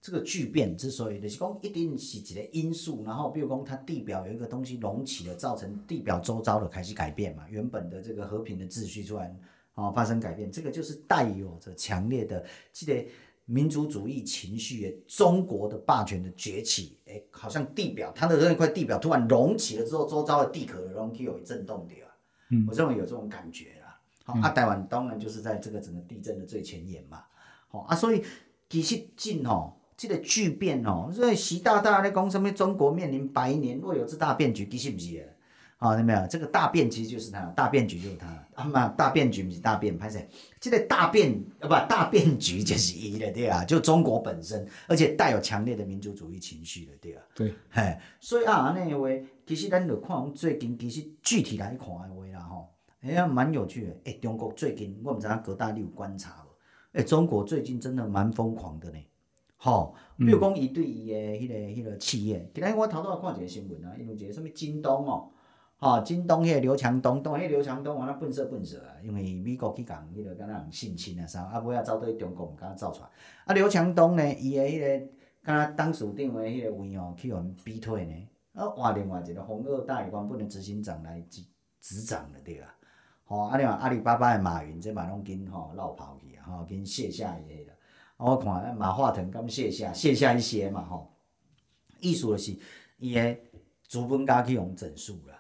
[0.02, 9.34] 这个巨变之所以的是讲，一定是一个因素，然后比如讲它地表有一个东西隆起了，造成地表周遭的开始改变嘛，原本的这个和平的秩序突然
[9.76, 13.10] 啊发生改变，这个就是带有着强烈的这个。
[13.46, 22.14] 民族主义情绪，中国的霸权的崛起，哎，好像地表，它的那块地表突然隆起了之后，周遭的地壳隆起有一震动的啊。
[22.52, 23.79] 嗯，我认为有这种感觉啦。
[24.42, 27.24] 啊，台湾当然就是在这个整个地震的最前沿嘛。
[27.68, 28.24] 好啊，所以
[28.70, 35.24] 其实近吼，这个巨变吼，所以习大大在讲什么中国面临百年若有之大变局，其实不是的。
[35.82, 36.28] 好，有没有？
[36.28, 38.28] 这个大变其实就是它，大变局就是它。
[38.54, 40.28] 啊嘛，大变局不是大变，拍谁？
[40.60, 47.24] 这个大变啊不，大变局就是伊了，对啊，就中国本身，而且带有强烈的民族主义情绪的，对啊。
[47.34, 49.08] 对，嘿，所以啊，安尼的话，
[49.48, 52.68] 其实咱就看最近，其实具体来看的话啦，吼，
[53.02, 53.96] 哎呀，蛮有趣的。
[54.06, 56.98] 哎，中国最近，我不知道各大你有观察无？
[56.98, 58.98] 哎，中国最近真的蛮疯狂的呢。
[59.56, 65.30] 吼，比如讲伊对伊的迄个迄个企业，今日我头拄仔看一个新闻啊，因为一个什物京东哦。
[65.78, 73.10] 吼，京东迄个刘强东，当迄刘强东，完了笨色笨色啊，因为美国去共迄个敢若人性侵啊啥，啊尾仔走对中国毋敢走出来。
[73.46, 75.08] 啊，刘强东呢，伊的迄个
[75.42, 81.42] 敢若董事长的迄个位哦，去互人逼退呢，啊换另外一个红二代原本的执行长来执
[81.80, 82.76] 执掌了对啊。
[83.30, 87.78] 吼，啊你看阿里巴巴的马云，这嘛拢紧吼落跑去啊，吼紧卸下伊个了。
[88.18, 91.14] 我看马化腾敢卸下，卸下一些嘛吼。
[92.00, 92.58] 意思就是
[92.98, 93.38] 伊的
[93.88, 95.40] 资本家去用整数啦。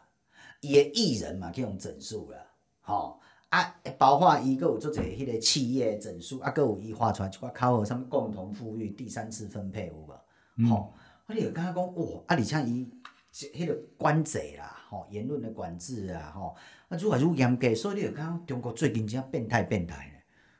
[0.61, 2.37] 伊的艺人嘛，去用整数啦，
[2.81, 10.69] 吼啊，包括伊阁有做者迄个企业整数，啊，阁有伊画出来一寡口号，啥物共同富裕、第三次分配有无？
[10.69, 10.93] 吼，
[11.25, 12.87] 啊，你就感觉讲，哇，啊，而且伊
[13.31, 16.55] 迄个管制啦，吼，言论的管制啊，吼，
[16.89, 20.13] 啊，愈来愈严格，所以你有看到中国最近真变态变态呢。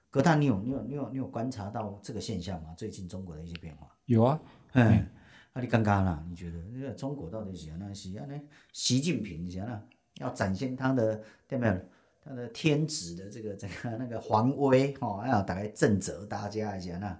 [0.09, 2.73] 哥大，你有你有你有你有观察到这个现象吗？
[2.77, 3.87] 最近中国的一些变化？
[4.05, 4.39] 有啊，
[4.73, 5.05] 嗯，
[5.53, 6.23] 啊，你刚刚啦？
[6.29, 8.39] 你觉得那个中国到底是安怎是安呢？
[8.71, 9.81] 习近平是安怎？
[10.21, 11.77] 要展现他的对没有？
[12.21, 17.19] 他的天子的这个这个那个皇威哦，要大概震慑大家一下那。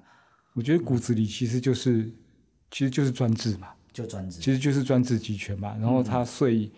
[0.54, 2.16] 我觉得骨子里其实就是，嗯、
[2.70, 5.78] 其实就是专制嘛，就专制，其实就是专制集权嘛。
[5.80, 6.70] 然后他遂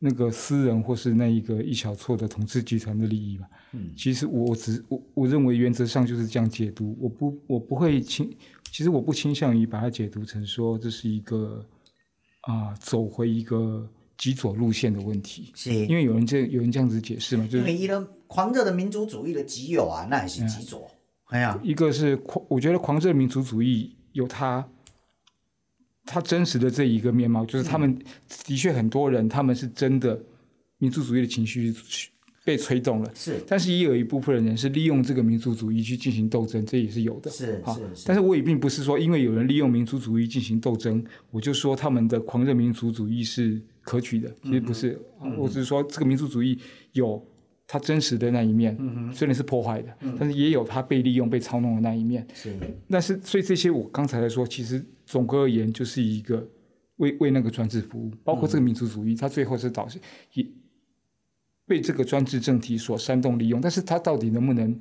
[0.00, 3.46] 那个私人或是那一个一小撮的统治集团的利益嘛。
[3.70, 8.28] 嗯，其实我只我我认为原则上就是这样解读，我不我不会倾，
[8.72, 11.64] 其实我不倾向于把它解读成说这是一个
[12.40, 13.88] 啊、呃、走回一个。
[14.20, 17.44] 极左路线的问题，是因为有人这有人这样子解释嘛？
[17.46, 20.90] 就是、因为一个狂热的民族主义的极右啊，那也是极左。
[21.28, 24.68] 哎呀、啊，一个是狂，我觉得狂热的民族主义有它，
[26.12, 27.96] 它真实的这一个面貌，就是他们
[28.44, 30.20] 的确很多人，他们是真的
[30.78, 31.72] 民族主义的情绪
[32.44, 38.04] 被吹动了，是，但是也有一部分的人是利用这个民族主义去进行斗争，这也是有的，是是是。
[38.06, 45.00] 但是我也并不是说，因为有人利用民族主义进行斗争，我就说他们的狂热民族主义是可取的，其实不是。
[45.22, 46.58] 嗯、我只是说，这个民族主义
[46.92, 47.24] 有
[47.70, 52.26] 它真实的那一面，嗯、虽然是破坏的、嗯，但是也有他被利用、被操弄的那一面。
[52.34, 52.52] 是。
[52.88, 56.44] 但是，所以这些我刚才来说，其实总归而言，就是一个
[56.96, 60.00] 为为那个专制服务，包括这个民族主义，它最后是导致
[60.32, 60.44] 也。
[61.66, 64.76] 被这个专制政体所煽动利用，但是他到底能不能，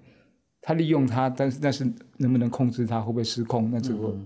[0.59, 1.85] 他利用他，但是但是
[2.17, 3.69] 能不能控制他，会不会失控？
[3.69, 4.17] 那这个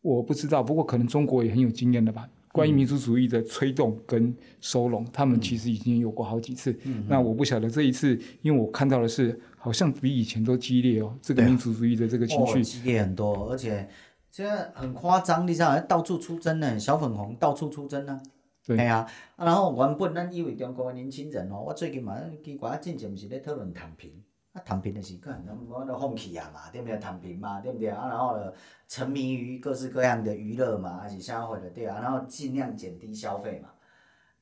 [0.00, 0.60] 我不知道。
[0.60, 2.28] 不过可能中国也很有经验的吧。
[2.52, 6.76] 关于民族主义的吹动跟收拢，他们其实已经有过好几次。
[7.06, 11.16] 那我不晓得这一次，因为我看到的是好像比以前都激烈哦。
[11.22, 13.88] 这个民族主义的这个情绪、哦、激烈很多，而且
[14.30, 18.20] 现在很夸张，你知道，到处出征呢，小粉红到处出征呢。
[18.62, 24.12] 系啊，啊然后原本咱以为中国的年轻人哦，我最近嘛奇怪，之前毋是咧讨论躺平，
[24.52, 26.96] 啊躺平的是个人，我都放弃啊嘛，对不对？
[26.98, 27.88] 躺平嘛，对不对？
[27.88, 28.52] 啊然后呢，
[28.88, 33.70] 沉迷于各式各样的娱乐嘛，还是啥货的对啊，然后尽量减低消费嘛。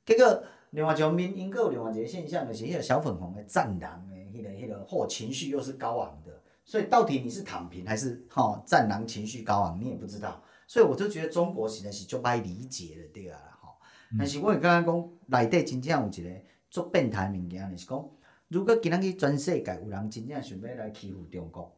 [0.06, 6.32] 结果另外一种民营，阁有另外一个现象，就是迄个小粉红的战狼的迄个迄个或情绪又是高昂的，
[6.64, 10.42] 所以到底你是躺平还是吼战狼情绪高昂，你也不知道。
[10.66, 13.38] 所以我就觉得中国实在是就歹理解的对啊。
[13.60, 13.74] 吼
[14.18, 16.40] 但是我会感觉讲内底真正有一个
[16.70, 18.08] 足变态物件，就是讲，
[18.48, 21.70] 如果今仔日全世界有人真正想要来欺负中国，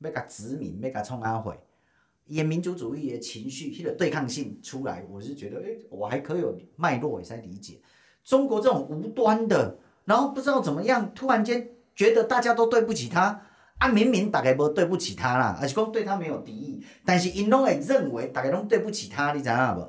[0.00, 1.58] 要甲殖民，要甲创阿会，
[2.26, 7.80] 伊民族主义的情绪，迄个对抗性出来，我是觉得，诶、我还可以有脉络也在理解。
[8.22, 13.40] 中国这种无端的，然后不知道怎么样，突然间觉得大家都对不起他，
[13.78, 19.80] 啊，明明大家无对不起他啦，而是讲对他没有敌意，但是因拢会认为大家拢对不起他，你知道不？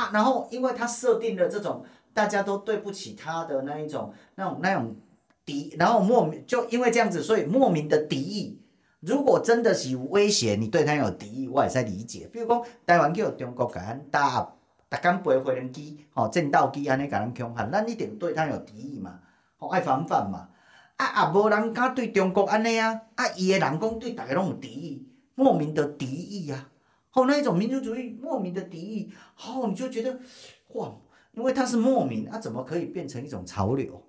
[0.00, 4.96] 啊，然后因为他设定了这种大家都对不起他的那一种那种那种
[5.44, 8.60] 敌，然后莫名就因为这样子，所以莫名的敌意。
[9.00, 12.26] 如果真的是有威胁，你对他有敌意，我也在理解。
[12.32, 14.54] 比如讲，台湾叫中国甲咱打压，
[14.90, 19.20] 逐工飞飞人机，吼战斗机安尼甲咱恐吓，咱一定对他有敌意嘛，
[19.58, 20.48] 吼爱防范嘛。
[20.96, 26.70] 啊，啊无人敢对中国安尼啊，啊，伊个人讲对大家拢有敌意，莫名的敌意啊，
[27.10, 30.18] 吼那一种民族主义莫名的敌意，吼你就觉得，
[30.68, 30.94] 哇，
[31.32, 34.02] 因为他是莫名，啊怎么可以变成一种潮流？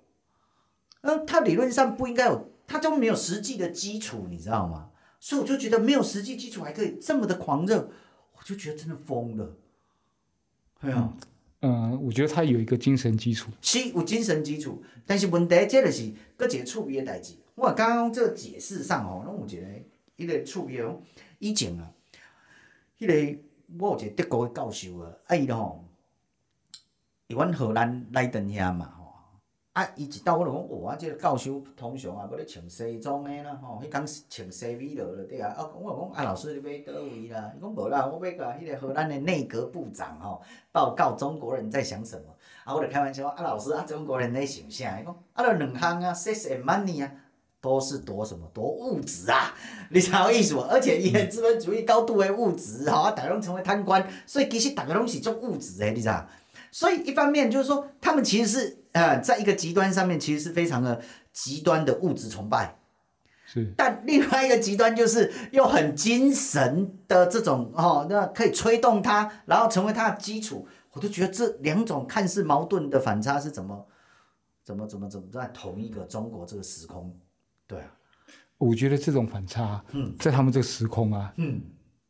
[1.02, 2.50] 呃，他理论上不应该有。
[2.68, 4.90] 他就没有实际的基础，你知道吗？
[5.20, 7.88] 所以我就觉得没有实际基础还可以这么的狂热，
[8.36, 9.56] 我就觉得真的疯了。
[10.80, 11.16] 对啊，
[11.60, 17.34] 嗯，我觉得他有一个精神基础，是有精神基础，但是问题这个是搁一个趣味的代志。
[17.54, 19.66] 我刚刚这解释上哦，拢有一个
[20.16, 21.00] 一个趣味哦。
[21.38, 21.88] 以前啊，
[22.98, 23.38] 迄个
[23.78, 25.84] 我有一个德国的教授啊，啊伊吼，
[27.28, 28.94] 伊阮荷兰莱登遐嘛。
[29.76, 29.86] 啊！
[29.94, 30.88] 伊一到我就讲，哇、哦！
[30.88, 35.50] 啊，即个教授通常啊，搁咧穿西装诶啦，吼，迄工穿西装了对啊。
[35.50, 37.52] 啊，我讲啊，老师你买倒位啦？
[37.54, 40.40] 伊讲无啦，我要甲迄个荷兰诶内阁部长吼
[40.72, 42.22] 报告中国人在想什么。
[42.64, 44.98] 啊，我就开玩笑，啊，老师啊，中国人咧想啥？
[44.98, 47.12] 伊讲啊，着两项啊，sex and money 啊，
[47.60, 48.50] 都是夺什么？
[48.54, 49.54] 夺物质啊！
[49.92, 50.60] 你知影意思无？
[50.62, 56.26] 而且伊诶资本主义高度的物质，吼啊，逐个拢成为贪官，所以其实逐个拢是做物质诶，你知道？
[56.72, 58.85] 所以一方面就是说，他们其实是。
[58.96, 62.78] 呃，在一个极端上面，其实是非常的极端的物质崇拜，
[63.44, 63.74] 是。
[63.76, 70.66] 但另外一个极端就是又很精神的这种哦，那可以吹动他，然后成为他的基础。
[70.92, 73.86] 我都觉得这两种看似矛盾的反差是怎么
[74.64, 77.14] 怎么怎么怎么在同一个中国这个时空？
[77.66, 77.92] 对啊，
[78.56, 81.60] 我觉得这种反差，嗯，在他们这个时空啊，嗯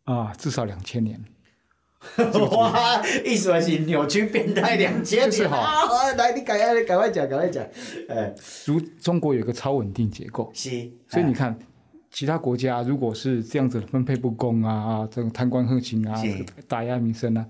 [0.05, 1.20] 啊，至少两千年。
[2.57, 6.12] 哇，意思是扭曲变态两千年啊！
[6.16, 7.64] 来，你赶快，你赶快讲，赶快讲。
[8.09, 11.59] 哎，如中国有个超稳定结构，是，所以你看，
[12.11, 16.23] 其他国家如果是这样子分配不公啊啊，这种贪官横行啊，
[16.66, 17.47] 打压民生啊，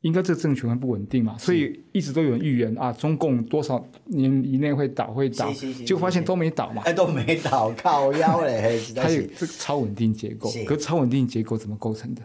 [0.00, 1.36] 应该这个政权会不稳定嘛。
[1.38, 5.52] 所以一直都有人预言啊，中共多少年以内会倒，会倒，
[5.84, 6.82] 就发现都没倒嘛。
[6.86, 8.80] 哎，都没倒，靠腰嘞。
[8.94, 12.22] 它有这个超稳定结构，可是超稳定结构怎么构成的？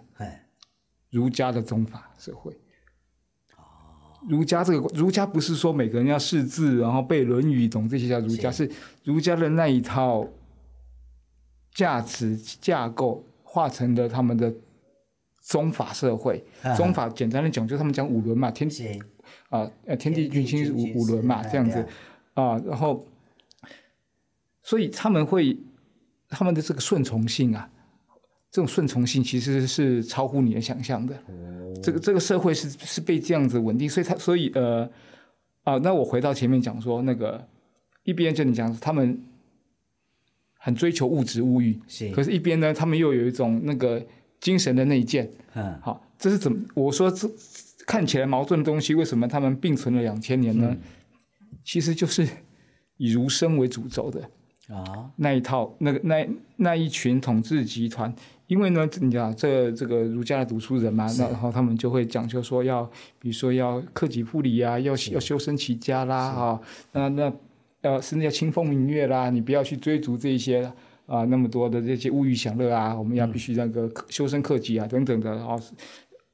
[1.12, 2.58] 儒家的宗法社会，
[4.28, 8.72] 儒家这个儒家不是说每个人要识字，然后背《论语》，懂这些叫儒家，是。
[9.04, 10.26] 儒家的那一套
[11.74, 14.54] 价值架构化成的他们的
[15.42, 16.44] 宗法社会。
[16.78, 18.70] 宗法简单的讲，就是他们讲五伦嘛，天
[19.50, 21.86] 啊呃天地君亲五五伦嘛，这样子。
[22.36, 23.06] 啊，然后
[24.64, 25.60] 所以他们会
[26.30, 27.70] 他们的这个顺从性啊。
[28.52, 31.16] 这种顺从性其实是超乎你的想象的。
[31.16, 34.88] 哦、这个这个社会是是被这样子稳定，所以他所以呃
[35.64, 37.48] 啊，那我回到前面讲说，那个
[38.04, 39.18] 一边就你讲他们
[40.58, 44.06] 很追求物质物欲，是，可是一边呢，他们又有一种那个
[44.42, 45.32] 精神的内建。
[45.54, 46.60] 嗯，好，这是怎么？
[46.74, 47.30] 我说这
[47.88, 50.68] 看起来矛盾的东西，为什么他们并存了两千年呢？
[50.70, 50.82] 嗯、
[51.64, 52.28] 其实就是
[52.98, 54.30] 以儒生为主轴的
[54.68, 58.14] 啊，那一套那个那那一群统治集团。
[58.52, 62.84] 因为呢，你讲这这个儒家的读书人嘛，那然后他们就会讲究说要，
[63.18, 66.62] 比如说要克己复礼啊，要要修身齐家啦，哈，
[66.92, 67.34] 那那
[67.80, 70.70] 要甚至要清风明月啦，你不要去追逐这一些
[71.06, 75.56] 啊那么多的这些物欲享乐啊，我们要必须那个修身克己啊等等的啊，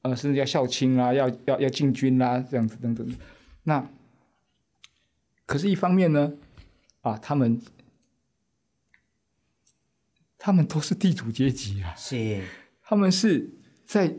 [0.02, 3.08] 呃，甚至要孝亲啊，要要要敬君啦，这样子等等。
[3.62, 3.88] 那
[5.46, 6.32] 可是，一方面呢，
[7.02, 7.60] 啊，他们。
[10.38, 12.40] 他们都是地主阶级啊，是，
[12.80, 13.50] 他们是
[13.84, 14.14] 在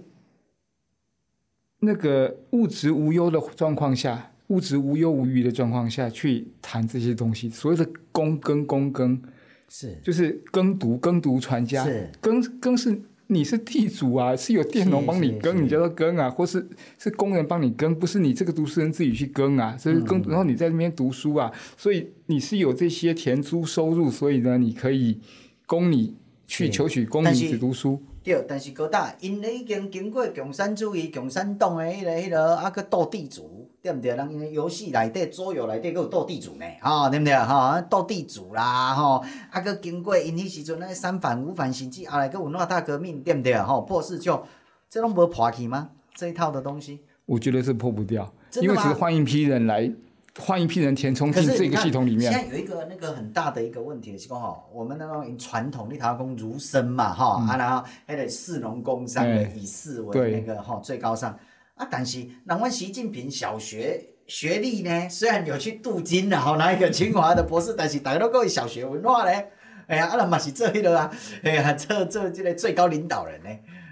[1.79, 7.49] 那个物质无忧的状况下，物质无忧无虑的状况下去谈这些东西。
[7.49, 9.21] 所谓的躬耕躬耕，
[9.69, 9.97] 是。
[10.03, 12.11] 就是耕读耕读传家，是。
[12.19, 16.67] 耕耕是你是地主啊，是有佃农帮你耕，你叫做耕啊，或是
[16.97, 25.21] 是工人帮你耕，不是你这个读书人自己去耕啊，所以耕，然后你在那边读书啊，所以你是有这些田租收入，所以呢，你可以。
[25.69, 26.17] 供你
[26.47, 28.01] 去求取功名，去读书。
[28.23, 34.15] 对，但是哥大，因已经经过共产主义、共产党诶迄个、迄落，啊，去斗地主，对毋对？
[34.15, 37.35] 人因为游戏内底、桌游内底，佫有斗地主呢，哈、哦，对毋对？
[37.35, 43.55] 哈，斗地主啦，吼、哦，啊，佫经过因迄时阵那三反五反，甚至后来佫文化大革命，对毋对？
[43.55, 44.43] 吼、哦，破四旧，
[44.89, 45.91] 这拢无破去吗？
[46.15, 49.93] 这一套的东西，我觉得是破不掉，因为只是换一批人来。
[50.37, 52.31] 换一批人填充进这个系统里面。
[52.31, 61.31] 现在有一个那个很大的一个问题是讲哈，我们那种传统立陶宛儒生嘛哈、嗯、啊，然后还得士农工商的以士为那个哈最高尚
[61.75, 69.47] 啊，但是那我们习近平小学学历呢，虽然有去镀金然后拿一个清华的博士，但是大家都讲小学文化嘞，
[69.87, 71.11] 哎呀，啊那嘛是这一个啊，
[71.43, 73.49] 哎呀，做做这个最高领导人呢。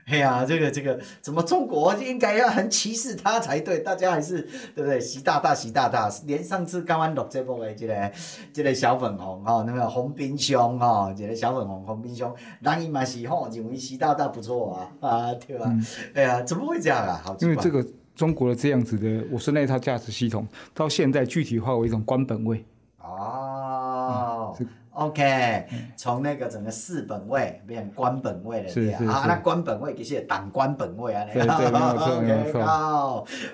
[0.09, 3.79] 哎呀，这个这个，怎么中国应该要很歧视他才对？
[3.79, 4.41] 大家还是
[4.73, 4.97] 对不对？
[5.01, 8.11] 习大大，习大大，连上次刚刚录这部的这个
[8.53, 15.65] 这个小粉红哈，那个洪斌兄哈，这个小粉红洪斌兄，人伊嘛是吼认为习大大不错啊啊，对吧？
[15.67, 17.21] 嗯、哎呀，怎么会这样啊？
[17.25, 17.85] 好，因为这个
[18.15, 22.63] 中国的这样子的，我说那套价值系统，到现在具体化为一种官本位。
[23.01, 24.55] 哦。
[24.57, 24.67] 嗯
[24.97, 32.61] OK，从那个整个四本位变官本位了，对啊，那官本位其实党官本位啊，对对，没有错 没有错。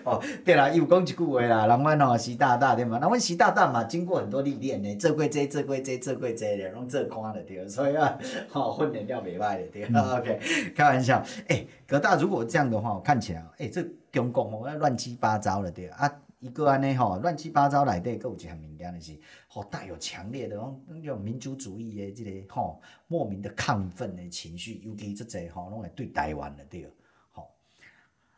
[0.05, 8.17] 哦，对啦，又讲一句话啦，人阮吼习大大对嘛，人阮习大大嘛，经过很多历练呢，做过这做过这做过这的，拢做官了对，所以啊，
[8.49, 10.39] 吼 训练了袂歹的对，OK，
[10.73, 16.09] 开玩笑，哎，葛大如果这样的话，我看起来，哎，这中共哦，乱七八糟了对啊。
[16.43, 19.17] 一个安尼吼，乱七八糟内底，佫有一项物件的是，
[19.47, 26.85] 吼带有强烈的那种民族主义的这个吼莫名的亢奋的情绪，尤其这个吼拢会对台湾的对，
[27.31, 27.49] 吼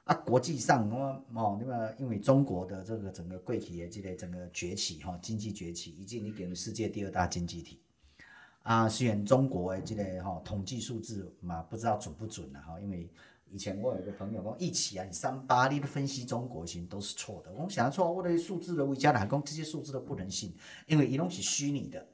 [0.03, 7.80] 啊国际上我吼那么因为中国的这个整个过去的这个整个崛起吼经济崛起，已经已经世界第二大经济体
[8.62, 13.10] 啊，虽然中国的这个吼统计数字嘛不知道准不准了哈，因为。
[13.56, 17.49] 以前我有个朋友讲，一起啊，你三八你分析中国型都是错的。
[17.53, 20.53] 我想错，我的数字的为家来讲，这些数字都不能信，
[20.88, 22.06] 因为伊拢是虚拟的，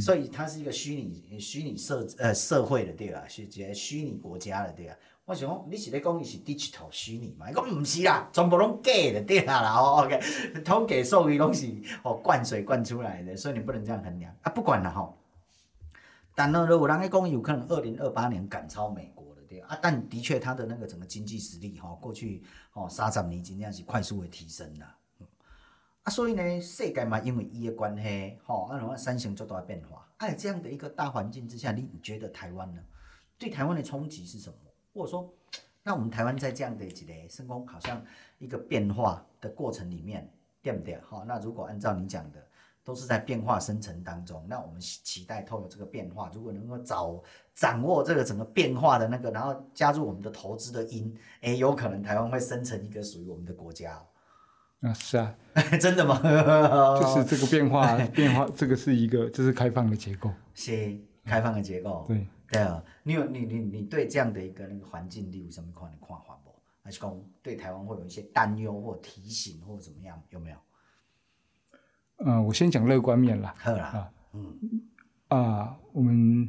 [0.00, 3.22] 所以它是一个虚拟虚拟社呃社会的对吧？
[3.28, 4.96] 是一个虚拟国家的对吧？
[5.24, 7.48] 我想讲，你是咧讲伊是 digital 虚拟嘛？
[7.48, 9.62] 伊讲唔是啦，全部拢假的对啦。
[9.78, 10.20] 哦，OK，
[10.64, 11.72] 统计数据拢是
[12.02, 14.50] 哦灌水灌出来的，所以你不能这样衡量啊。
[14.50, 15.14] 不管了哈，
[16.34, 19.21] 但呢，如果人家讲有可能二零二八年赶超美国。
[19.66, 22.42] 啊，但的确，他的那个整个经济实力，哈，过去
[22.72, 24.96] 哦三十年真正是快速的提升了，
[26.04, 32.82] 啊，所以呢，世界嘛，因为伊的关系，吼，啊，然后产生足大的变化，哎，这样的一个大环境之下，你觉得台湾呢？
[33.38, 34.56] 对台湾的冲击是什么？
[34.94, 35.32] 或者说，
[35.82, 38.04] 那我们台湾在这样的一个升空，好像
[38.38, 41.00] 一个变化的过程里面，对不对？
[41.00, 42.46] 好，那如果按照你讲的。
[42.84, 47.22] 都是在变化生成当中，那我们期待透过这个变化，如果能够早
[47.54, 54.02] 掌握这个整个变化的那个，然后加入我们的投资的因，哎，有可能台湾会生成一个属于我们的国家。
[54.80, 55.32] 啊，是啊，
[55.80, 56.20] 真的吗？
[57.00, 60.28] 就是这个变化，变化，这个是一个，这是开放的结构。
[60.52, 62.04] 是开放的结构。
[62.08, 66.50] 对对啊，你有你你你对这样的一个那个环境，例如什么看的看法不？
[66.82, 70.20] 还是讲对台湾会有一些担忧或提醒或怎么样？
[70.30, 70.56] 有没有？
[72.24, 73.54] 嗯、呃，我先讲乐观面啦。
[73.58, 73.84] 好啦。
[73.84, 74.82] 啊，嗯，
[75.28, 76.48] 啊，我们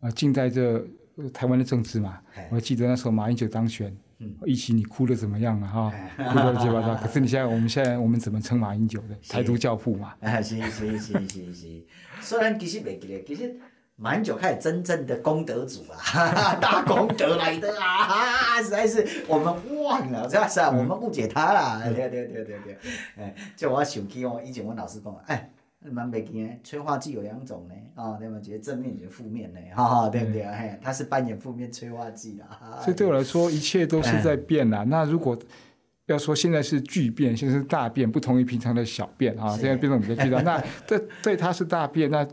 [0.00, 0.86] 啊，近在这
[1.32, 2.20] 台湾的政治嘛，
[2.50, 5.92] 我还记得那时候马英九当选，嗯，一起你哭的怎么样了哈？
[6.16, 6.94] 哭的乱七八糟。
[6.94, 9.14] 可是你现在，我们现在我们怎么称马英九的？
[9.28, 10.14] 台独教父嘛。
[10.20, 11.84] 啊，是是是是是。
[12.20, 13.56] 虽然其实没记得，其实
[14.00, 20.46] 马英九才是真正的功德主啊， 大功德来的啊， 实在是我们忘了，是吧？
[20.46, 21.82] 是啊，我们误解他了。
[21.92, 22.78] 对对对对对，
[23.16, 25.50] 哎，就我想起哦，以前我老师讲，哎，
[25.90, 28.38] 蛮没记的，催化剂有两种呢，啊，对吗？
[28.40, 30.44] 就是正面，就是负面呢，哈哈，对不对？
[30.46, 32.78] 嘿，他是扮演负面催化剂啊。
[32.80, 34.84] 所以对我来说，一切都是在变啦。
[34.84, 35.36] 那如果
[36.06, 40.40] 要说现在是巨变，现在是大变，不同于平常的小变啊，现在变成比较巨大。
[40.42, 42.24] 那对对，它是大变，那。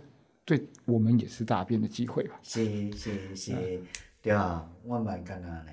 [0.85, 2.39] 对我们也是大变的机会吧？
[2.43, 3.87] 是是是，嗯、
[4.21, 5.65] 对啊，我蛮感觉呢。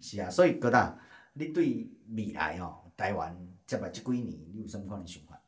[0.00, 0.96] 是啊，所以哥大，
[1.32, 3.36] 你对未来哦，台湾
[3.66, 5.40] 接下来这几年，你有什么样的想法？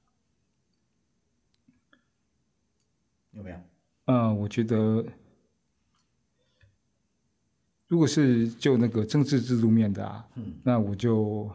[3.31, 3.57] 有没有？
[4.07, 5.07] 呃，我觉得，
[7.87, 11.49] 如果是就那个政治制度面的啊，嗯，那我就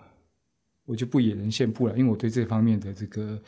[0.85, 3.41] 我就不野人献步了，因为我对这方面的这个，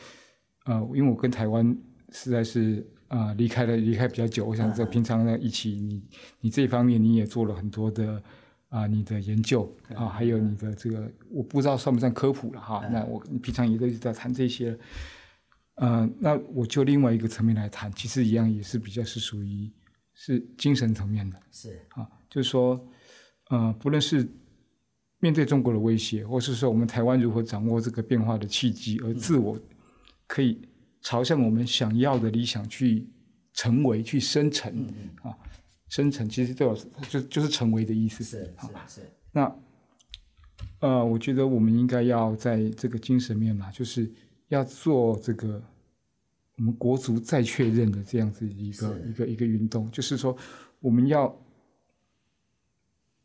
[0.66, 1.74] 呃，因为我跟台湾
[2.10, 2.86] 实在是。
[3.12, 4.46] 啊、呃，离开了，离开比较久。
[4.46, 6.02] 我想这平常呢，一起你
[6.40, 8.14] 你这方面你也做了很多的
[8.70, 12.88] 啊、呃，你的研究啊，还有你的这个，我不知道算不算科普了哈。
[12.90, 14.78] 那我你平常也都一直在谈这些，
[15.74, 19.70] 呃，那我就另外一个层面来谈，其实一样也是比较是属于
[20.14, 21.38] 是精神层面的。
[21.50, 22.82] 是啊，就是说，
[23.50, 24.26] 呃，不论是
[25.18, 29.60] 面对中国的威胁，或是说我们台湾如何掌握这个变化的契机，而自我
[30.26, 30.58] 可以。
[31.02, 33.06] 朝向我们想要的理想去
[33.52, 34.72] 成为、去生成、
[35.22, 35.36] 啊，
[35.88, 36.74] 生成其实对我
[37.08, 38.24] 就就是成为的意思。
[38.24, 39.00] 是是是。
[39.32, 39.54] 那
[40.80, 44.10] 呃，我觉得我们应该要在这个精神面嘛，就是
[44.48, 45.62] 要做这个
[46.56, 50.36] 我们国足再确认的这样子一个一个一个运动，就是说
[50.80, 51.36] 我们要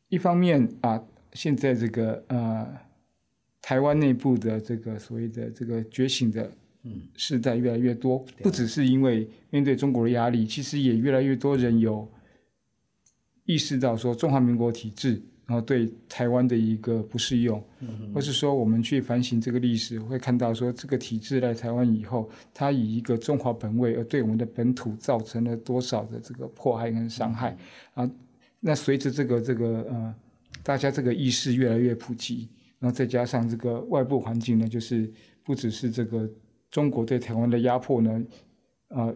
[0.10, 1.04] 一方面啊，
[1.34, 2.68] 现在这个呃
[3.62, 6.52] 台湾内部的这个所谓的这个觉醒的
[7.16, 12.10] 世代越来越多，不只是因为面对中国的压力，其实也越来越多人有
[13.46, 15.22] 意识到说中华民国体制。
[15.48, 17.64] 然后对台湾的一个不适用，
[18.14, 27.58] 或是说我们去反省这个历史，会看到说这个体制来台湾以后，它以一个中华本位而对我们的本土造成了多少的这个迫害跟伤害
[27.94, 28.12] 啊？
[28.60, 30.16] 那随着这个这个呃，
[30.64, 35.10] 大家这个意识越来越普及，然后再加上这个外部环境呢，就是
[35.46, 36.30] 不只是这个
[36.72, 38.24] 中国对台湾的压迫呢，
[38.90, 39.16] 呃，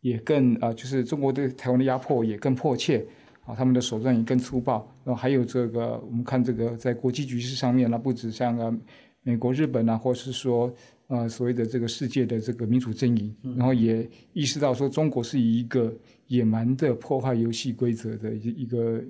[0.00, 3.06] 也更啊、呃，就是中国对台湾的压迫也更迫切。
[3.46, 8.76] 啊，他们的手段也更粗暴，然后还有这个，我们看这个在国际局势上面，呢不止像呃
[9.22, 10.74] 美国、日本啊，或是说
[11.06, 15.94] 呃所谓的这个世界的这个民主阵营，然后也意识到说中国是以一个
[16.26, 19.00] 野蛮的破坏游戏规则的一一个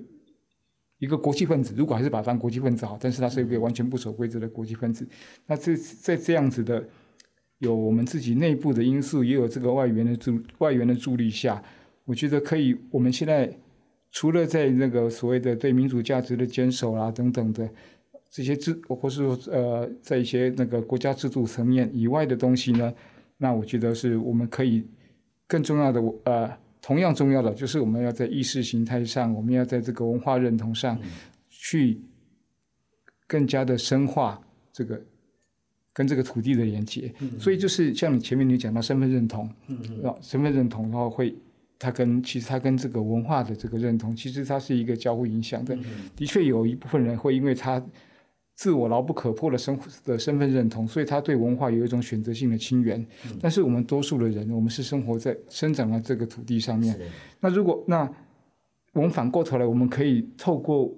[0.99, 5.07] 一个国际分子，如果还是把它当国际分子好，但是它是一个完全不守规则的国际分子。
[5.45, 6.83] 那这在这样子的
[7.59, 11.63] 有我们自己内部的因素，也有这个外援的助外援的助力下，
[12.05, 13.51] 我觉得可以，我们现在。
[14.09, 17.69] 除了在那个所谓的对民主价值的坚守啦、啊、等等的
[18.31, 22.91] 这些制，或是说呃，在一些那个国家制度层面以外的东西呢，
[23.35, 24.87] 那我觉得是我们可以
[25.45, 26.49] 更重要的，呃，
[26.81, 30.99] 同样重要的就是我们要在意识形态上，我们要在这个文化认同上
[31.49, 31.99] 去
[33.27, 35.01] 更加的深化这个
[35.93, 37.13] 跟这个土地的连接。
[37.39, 39.47] 所以就是像你前面你讲到身份认同，
[40.03, 41.35] 啊，身份认同然后会。
[41.79, 45.77] 它跟其实它跟这个文化的这个认同，其实它是一个交互影响的。
[46.15, 47.79] 的确有一部分人会因为他
[48.57, 53.05] 自我牢不可破的身的身份认同，所以他对文化有一种选择性的亲缘。
[53.39, 56.99] 但是我们多数的人，我们是生活在生长在这个土地上面。
[57.39, 58.11] 那如果那
[58.93, 60.91] 我们反过头来，我们可以透过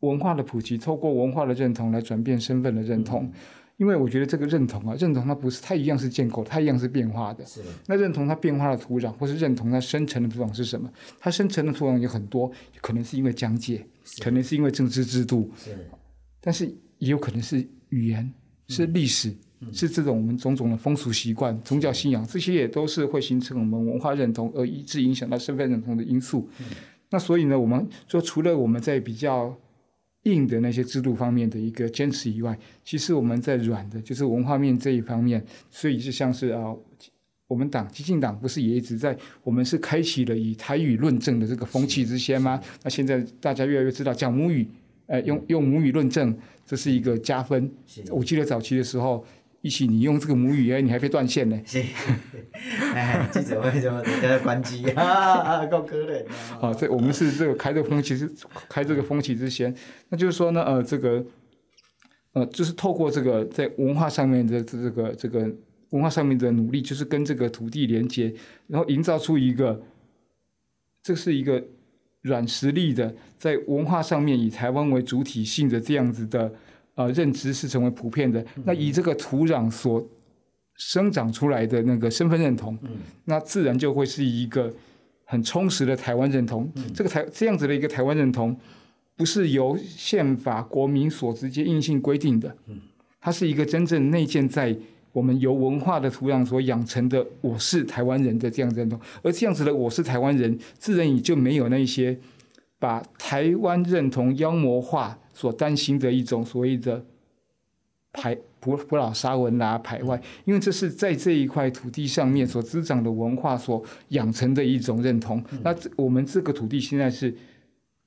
[0.00, 3.28] 文化的普及，透过文化的认同来转变身份的认同。
[3.78, 7.44] 因为我觉得这个认同啊，认同它不是，它一样是建构，它一样是变化的。
[7.44, 7.60] 是。
[7.88, 10.88] 那认同它变化的土壤，或是认同它生成的土壤是什么？
[11.18, 12.48] 它生成的土壤有很多，
[12.80, 13.84] 可能是因为疆界，
[14.22, 15.76] 可能是因为政治制度，是。
[16.42, 16.66] 但是
[16.98, 18.30] 也有可能是语言，
[18.68, 26.50] 是历史，嗯、是这种我们种种的风俗习惯、宗教信仰，这些也都是会形成我们文化认同而一直影响到身份认同的因素。
[26.58, 26.66] 嗯、
[27.08, 29.58] 那所以呢，我们说除了我们在比较。
[30.24, 36.72] 硬的那些制度方面的一个坚持以外，其实我们在软的，就是文化面这一方面，所以就像是啊，
[37.48, 42.62] 我们党激进党不是也一直在，我们是开启了以台语论证的这个风气之先吗？
[42.84, 44.64] 那现在大家越来越知道讲母语，
[45.12, 46.34] 呃，用用母语论证，
[46.64, 47.70] 这是一个加分。
[48.10, 49.24] 我记得早期的时候。
[49.64, 51.56] 一起，你用这个母语，哎，你还被断线呢。
[51.64, 51.80] 是，
[52.92, 53.88] 哎，记者会就
[54.20, 56.24] 给他关机啊，够可怜。
[56.58, 58.28] 好，这我们是这个开这个风气是
[58.68, 59.72] 开这个风气之先，
[60.08, 61.24] 那就是说呢，呃，这个，
[62.32, 65.48] 呃，就是透过这个在文化上面的这个这个
[65.90, 68.34] 文化上面的努力，就是跟这个土地连接，
[68.66, 69.80] 然后营造出一个，
[71.04, 71.64] 这是一个
[72.22, 76.52] 软实力的，在文化上面以台湾为主体性的这样子的。
[76.94, 78.44] 呃，认知是成为普遍的。
[78.64, 80.06] 那以这个土壤所
[80.76, 82.90] 生长出来的那个身份认同，嗯、
[83.24, 84.70] 那自然就会是一个
[85.24, 86.70] 很充实的台湾认同。
[86.74, 88.54] 嗯、这个台这样子的一个台湾认同，
[89.16, 92.54] 不是由宪法国民所直接硬性规定的，
[93.18, 94.76] 它是一个真正内建在
[95.12, 99.00] 我们由文化的土壤所养成的“我是台湾人”的这样认同。
[99.22, 102.18] 而这样子的“我是台湾人”，自然也就没有那些
[102.78, 105.18] 把台湾认同妖魔化。
[105.34, 107.06] 所担心的一种所谓的
[108.12, 115.42] 排普普老沙文啦排外，因为这是在这一块土地上面所滋长的文化所养成的一种认同。
[115.50, 117.34] 嗯、那我们这个土地现在是，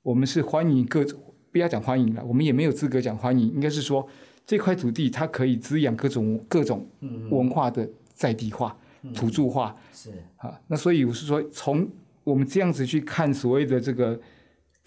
[0.02, 1.18] 我们是欢迎各种，
[1.50, 4.06] 不要讲欢迎了，我们也没有资格讲欢迎，应该是说
[4.46, 6.86] 这块土地它可以滋养各种各种
[7.30, 9.76] 文化的在地化、嗯、土著化。
[9.92, 11.86] 是啊，那所以我是说，从
[12.24, 14.18] 我们这样子去看所谓的这个。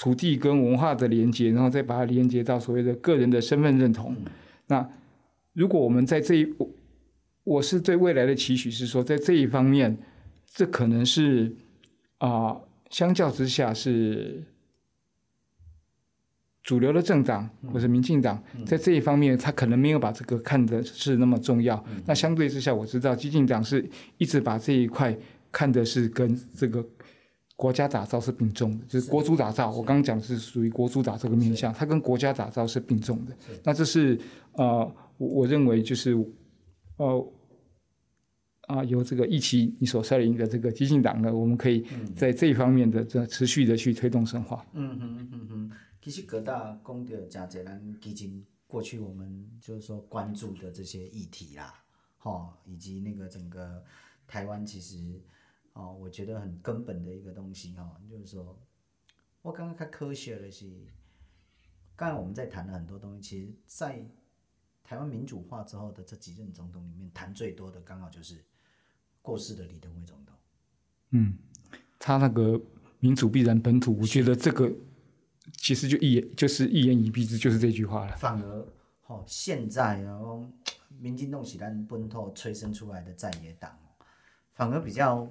[0.02, 4.16] 土地跟文化的连接，然后再把它连接到所谓的个人的身份认同。
[4.18, 4.26] 嗯、
[4.68, 4.90] 那
[5.52, 6.56] 如果我们在这一，
[7.44, 9.98] 我是对未来的期许是说，在这一方面，
[10.46, 11.54] 这可能是
[12.20, 14.42] 啊、呃，相较之下是
[16.70, 21.84] 主流的政党或者民进党，嗯、在这一方面，他可能没有把这个看的是那么重要。
[21.90, 23.84] 嗯、那相对之下，我知道激进党是
[24.20, 25.18] 一直把这一块
[25.52, 26.86] 看的是跟这个。
[27.56, 29.70] 国家打造是并重的，就是国足打造。
[29.70, 33.36] 我刚刚讲的是属于国足打造这个面向，它跟国家打造是并重的。
[33.66, 34.18] 那这是
[34.54, 34.66] 呃，
[35.18, 36.16] 我我认为就是
[36.96, 37.34] 呃
[38.68, 41.84] 啊，由这个一期你所率领的这个激进党呢，我们可以
[42.16, 44.66] 在这一方面的这持续的去推动深化。
[44.74, 51.84] 嗯嗯嗯嗯，其实各大公的加捷兰基金过去我们就是说关注的这些议题啦，
[52.18, 53.84] 哈，以及那个整个
[54.28, 55.22] 台湾其实。
[55.74, 58.60] 哦，我觉得很根本的一个东西哦，就是说，
[59.42, 60.70] 我刚刚看科学的是，
[61.96, 64.06] 刚才我们在谈了很多东西，其实，在
[64.84, 68.44] 台湾民主化之后的这几任总统里面，谈最多的刚好就是
[69.22, 70.36] 过世的李登辉总统。
[71.12, 71.38] 嗯，
[71.98, 72.60] 他那个
[73.00, 74.70] 民主必然本土，我觉得这个
[75.62, 78.16] 其实就一言就是一言以蔽之，就是这句话了。
[78.16, 78.66] 反而，
[79.08, 80.50] 哦，现在哦，
[81.00, 83.72] 民进党是咱本土催生出来的在野党，
[84.54, 85.28] 反而比较。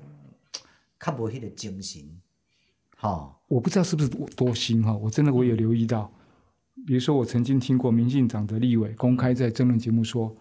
[1.01, 2.03] 较无迄个精神，
[2.97, 6.13] 哈、哦，我不知道是不是多心哈，我真的我有留意到，
[6.85, 10.35] 比如说我曾经听过民进党的立委公开在争论节目说，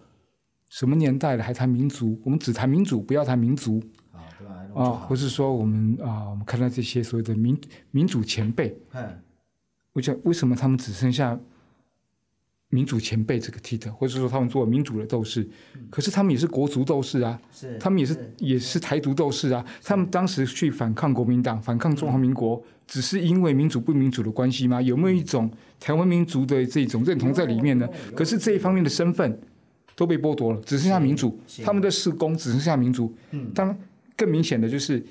[0.68, 2.20] 什么年代了还谈民族？
[2.24, 3.80] 我们只谈民主，不要谈民族
[4.10, 4.66] 啊，对吧？
[4.74, 7.56] 啊，或是说我们啊，我们看到这些所谓的民
[7.92, 9.22] 民主前辈，嗯，
[9.98, 11.38] 我想为什么他们只剩下？
[12.70, 15.48] 民主前辈这个 title，或者说他们做民主的斗士，
[15.88, 19.64] 可是他们也是国族斗士啊，是他们也是，也是台独斗士啊。
[19.82, 24.82] 他们当时去反抗国民党、反抗中华民国，只是因为民主不民主的关系吗？
[24.82, 27.88] 有没有一种台湾民族的这种认同在里面呢？
[28.14, 29.40] 可是这一方面的身份
[29.96, 31.40] 都被剥夺了，只剩下民主。
[31.64, 33.16] 他们的事工只剩下民主。
[33.54, 33.78] 当然
[34.14, 35.02] 更明显的就是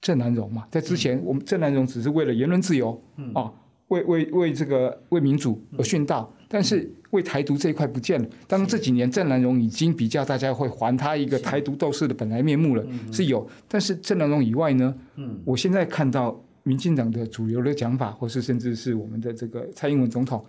[0.00, 3.02] 郑南榕嘛，在之前我们郑南榕只是为了言论自由
[3.34, 3.50] 啊，
[3.90, 6.34] 为为为这个为民主而殉道。
[6.52, 8.28] 但是为台独这一块不见了。
[8.48, 13.48] 当然这几年郑南榕已经比较大家会还他一个台独斗士的本来面目了，是，是有。
[13.68, 20.44] 但是郑南榕以外呢，嗯，我现在看到民进党的主流的讲法，或是甚至是我们的这个蔡英文总统，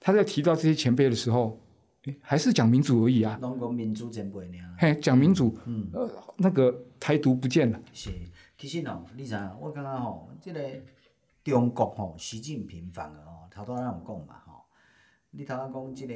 [0.00, 1.60] 他在提到这些前辈的时候，
[2.22, 3.38] 还是讲民主而已啊。
[3.38, 4.56] 讲民主前辈呢？
[4.78, 7.78] 嘿，讲民主，嗯，呃，那个台独不见了。
[7.92, 8.08] 是，
[8.56, 10.60] 其实哦，你知我刚刚吼，这个
[11.44, 14.52] 中国吼，习近平反而哦，他都让我讲嘛吼。
[15.34, 16.14] 你头先讲即个，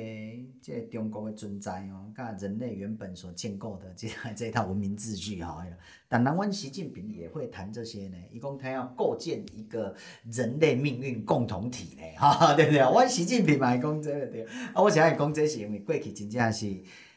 [0.61, 5.65] 这个中国的存在吼，甲人类原本所建构的 这这套文明秩序哈，
[6.07, 8.17] 但咱阮习近平也会谈这些呢。
[8.31, 9.95] 伊讲他要构建一个
[10.31, 12.81] 人类命运共同体呢， 哈，对不对？
[12.81, 14.45] 阮习近平嘛会讲这个对。
[14.75, 16.67] 啊，我想要讲这是因为过去真正是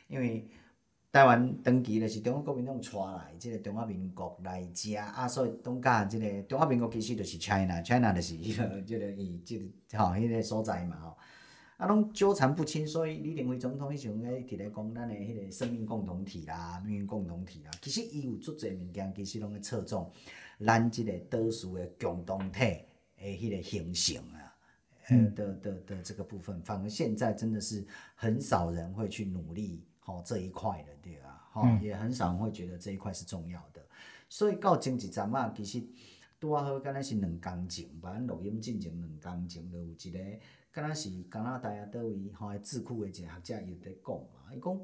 [0.08, 0.48] 因为
[1.12, 9.58] 台湾长期就是中国国民党带来，即个中华民国来遮啊，所以东甲即个中华民国其实就是 China，China 就是迄个这个伊即
[9.92, 11.18] 个吼迄个所在嘛吼。
[11.78, 17.72] 啊，拢纠缠不清，所以李登辉总统迄时阵咧伫咧讲咱的迄个生命共同体啦、命运共同体啦。
[17.82, 20.12] 其实伊有足侪物件，其实拢咧侧重
[20.64, 22.60] 咱即个多数的共同体
[23.18, 24.54] 诶迄个形成啊，
[25.10, 33.82] 呃的的的这个部分，反而现在真的是很少人会去努力吼这一块的，对啊，吼也很少人会觉得这一块是重要的。
[34.28, 35.84] 所以到前一阵啊，其实
[36.40, 40.20] 拄啊好，敢若是两工前，把咱录音进前两工前，就有一个。
[40.72, 44.82] 敢若是加拿大啊，倒位吼，智库的一个学者伊在讲嘛，伊讲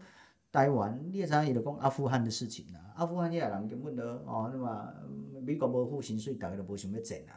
[0.51, 2.93] 台湾，你会知影伊就讲阿富汗的事情啦。
[2.95, 4.93] 阿富汗遐人根本着哦，那么
[5.41, 7.33] 美国无付薪水，逐个着无想要战啊。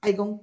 [0.00, 0.40] 啊，伊讲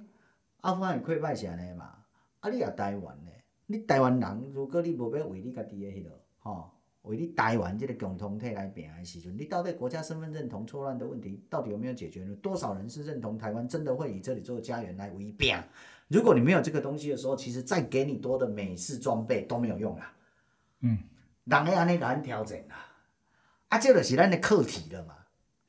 [0.60, 2.04] 阿富汗的溃败是安尼嘛？
[2.40, 3.30] 啊，你也台湾呢？
[3.66, 6.18] 你台湾人，如果你无要为你家己的迄落
[6.54, 6.70] 吼，
[7.02, 12.34] 为你台湾这个共同体来拼的时阵，你到底国家身份认同错乱的问题，到底有没有解决呢？
[12.36, 15.56] 多少人是认同台湾真的会以这里做家园来为拼？
[16.08, 20.12] 如果你没有这个东西的时候，其实再给你多的美式装备都没有用啦。
[20.80, 20.98] 嗯，
[21.44, 22.76] 人会安尼甲咱调整啦，
[23.68, 25.14] 啊，这就是咱的课题了嘛，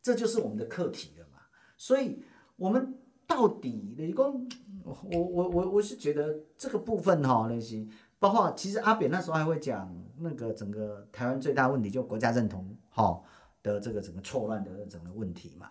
[0.02, 1.40] 这就是我们的课题了嘛。
[1.78, 2.24] 所以，
[2.56, 4.48] 我们到底，你讲，
[4.84, 7.86] 我我我我是觉得这个部分哈，那些
[8.20, 13.20] 包括其实阿扁那时候还会讲那个整个台湾最大问题就国家认同哈
[13.64, 15.68] 的这个整个错乱的整个问题嘛。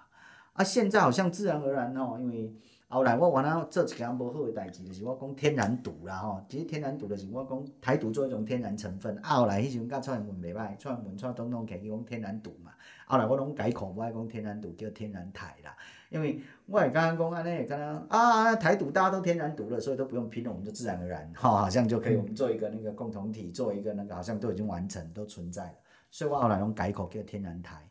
[0.55, 2.53] 啊，现在好像自然而然哦，因为。
[2.91, 6.43] 后来我原来做一件无好的代志，就是我讲天然独啦吼。
[6.49, 9.15] 其实天然独就是我讲台独做一种天然成分。
[9.19, 12.73] 啊，后来迄时阵甲蔡英文袂歹，蔡英文蔡总统起去讲天然独嘛。
[13.05, 15.77] 后来我拢改口，我爱讲天然独叫天然台啦。
[16.09, 16.41] 因为
[16.71, 25.75] 我刚刚讲安尼，刚刚啊台独大家都天然独了，所以都不用拼了，我们就自然而然哈，好像就可以我们做一个那个共同体，做一个那个好像都已经完成，都存在了。
[26.11, 27.89] 所以我后来用改口叫天然台。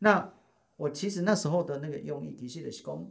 [0.00, 0.28] 那
[0.76, 3.06] 我其实那时候的那个用意，其实是讲。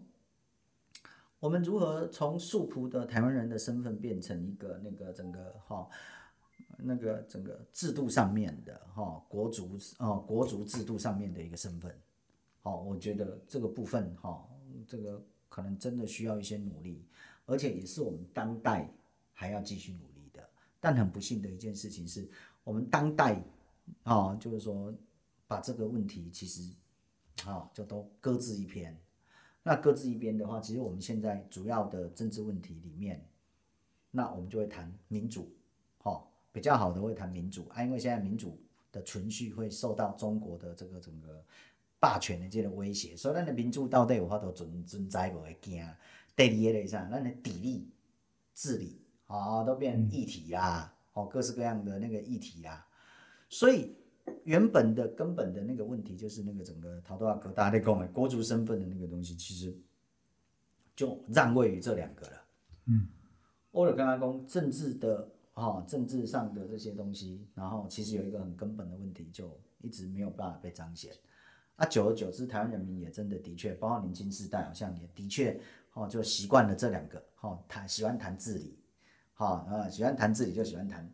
[1.40, 5.88] 我们如何从素朴的台湾人的身份变成一个那个整个哈，
[6.78, 11.92] 那个整个制度上面的哈国族哦国族制度上面的一个身份，
[12.62, 14.46] 好，我觉得这个部分哈
[14.88, 17.04] 这个可能真的需要一些努力，
[17.46, 18.90] 而且也是我们当代
[19.34, 20.48] 还要继续努力的。
[20.80, 22.28] 但很不幸的一件事情是，
[22.64, 23.42] 我们当代
[24.04, 24.94] 啊、就是说
[25.48, 26.70] 把这个问题其实
[27.46, 28.96] 啊、就都搁置一边。
[29.64, 33.24] 那搁置一边的话，其实我们现在主要的政治问题里面，
[34.10, 35.52] 那我们就会谈民主，
[36.04, 38.58] 哦，比较好的会谈民主啊，因为现在民主
[38.92, 41.44] 的存续会受到中国的这个整个
[42.02, 45.82] 霸权的这个威胁，所以咱的民主到底有法度存存在不会惊。
[46.36, 47.08] 第二个是啥？
[47.10, 47.86] 咱的砥砺
[48.54, 52.86] 治理啊、哦，都变议题啦，哦，各式各样的那个议题啦，
[53.48, 53.96] 所以。
[54.44, 59.76] 原本的根本的那个问题就是那个整个陶多瓦格大家在讲的国族身份的那个东西，其实
[60.96, 62.34] 就让位于这两个了。
[62.86, 63.08] 嗯，
[63.72, 71.12] 我就刚刚讲政治的哈、哦，政治上的这些东西，然后其实有一个很根本的问题，就一直没有办法被彰显。
[71.76, 75.60] 啊，久而久之，台湾人民也真的的确，包括年轻世代，好像也的确
[75.94, 78.78] 哦，就习惯了这两个哦，谈喜欢谈治理，
[79.34, 81.10] 哈、哦、喜欢谈治理就喜欢谈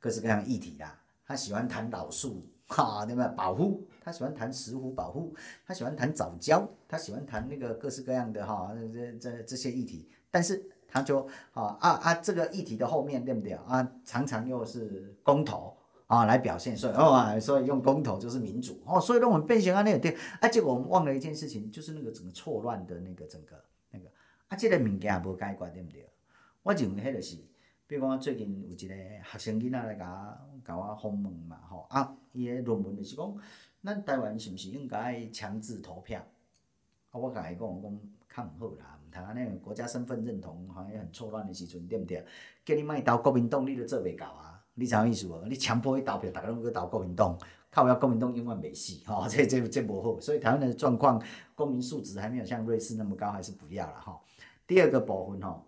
[0.00, 0.98] 各式各样的议题啦。
[1.26, 3.28] 他喜欢谈老树，哈，对不对？
[3.34, 5.34] 保护，他喜欢谈石虎保护，
[5.66, 10.08] 他喜欢谈早教，他喜欢谈那个各式各样的哈，这这这些议题。
[10.30, 13.86] 但是他就啊啊啊，这个议题的后面对不对啊？
[14.04, 15.75] 常常又是公投
[16.06, 24.06] 啊来表现，所以哦，所以用公投就是民主哦，所以让我们变成啊那个对，啊，结果我们忘了一件事情，就是那个整个错乱的那个整个那个
[24.48, 26.08] 啊，这个物件也无解决对不对？
[26.62, 27.36] 我认为迄个是。
[27.88, 33.36] 比如讲，最近有一个学生囡仔来甲我甲我访问嘛，吼啊，伊个论文就是讲，
[33.84, 36.20] 咱台湾是毋是应该强制投票？
[37.12, 42.26] 啊，我甲伊讲，我讲较毋好啦，毋通安尼国家身份认同好像很错乱的时阵，对毋对？
[42.64, 44.45] 叫你莫投国民党，你都做袂到啊！
[44.76, 45.44] 你知影意思无？
[45.48, 47.36] 你强迫伊投票，逐个拢去投国民党，
[47.70, 50.20] 靠不了国民党永远袂死， 吼，这这这无好。
[50.20, 51.20] 所以台湾的状况，
[51.54, 54.20] 公民素质还没有像瑞士那么高，还是不要了吼。
[54.66, 55.66] 第二个部分吼。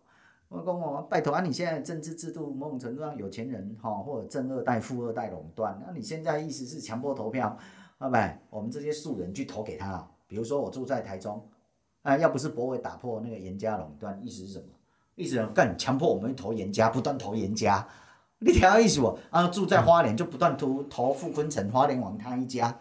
[0.50, 1.42] 我讲哦，拜托啊！
[1.42, 7.54] 你现在政治制度某种程度上有钱人哈，或者正二代、富二代垄断，那你现在意思是强迫投票，
[7.98, 8.16] 好不？
[8.48, 10.08] 我们这些素人去投给他。
[10.26, 11.46] 比如说我住在台中，
[12.00, 14.64] 啊，要不是柏惟打破那个严家垄断，意思是什么？
[15.16, 17.86] 意思干强迫我们投严家，不断投严家。
[18.40, 19.18] 你听意思不？
[19.30, 22.80] 啊，住在花莲就不断投投傅昆城，花莲王他一家。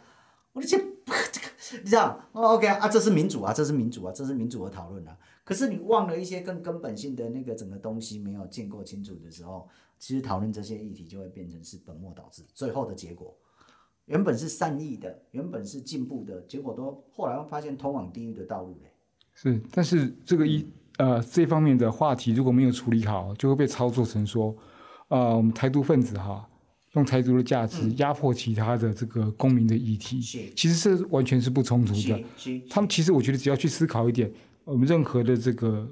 [0.54, 2.20] 我的这这个，你知道？
[2.32, 5.18] 哦，OK 啊，这是民主啊，这是民主啊，这是民主的讨论啊。
[5.44, 12.44] 可是你忘了一些更根本性的那个整个东西没有建构清楚的时候，其实讨论这些议题就会变成是本末倒置。
[12.54, 13.34] 最后的结果，
[14.06, 18.92] 原本是善意的，原本是进步的，结果都后来会发现通往地狱的道路嘞。
[19.34, 24.54] 是，但是这个一呃这方面的话题如果没有处理好，就会被操作成说，
[25.08, 26.48] 呃我们台独分子哈
[26.94, 32.24] 用台独的价值压迫其他的这个公民的议题，是其实是完全是不冲突的。
[32.70, 34.32] 他们其实我觉得只要去思考一点。
[34.64, 35.90] 我们任何的这个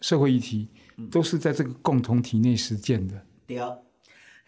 [0.00, 0.68] 社会议题，
[1.12, 3.14] 都是在这个共同体内实践的。
[3.14, 3.70] 嗯、对啊，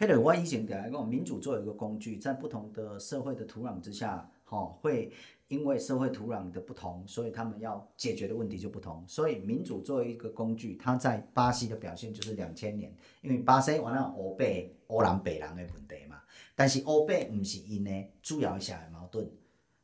[0.00, 5.12] 迄个我以前来讲，民主作为一个工具，在不同的社会的土壤之下，哈、哦，会
[5.49, 9.05] 因为社会土壤的不同，所以他们要解决的问题就不同。
[9.09, 16.22] 所以民主作为一个工具，它在巴西的表现就是两千年，因为巴西完了欧北欧南北人的问题嘛，
[16.55, 19.28] 但是欧北不是因为主要社会矛盾，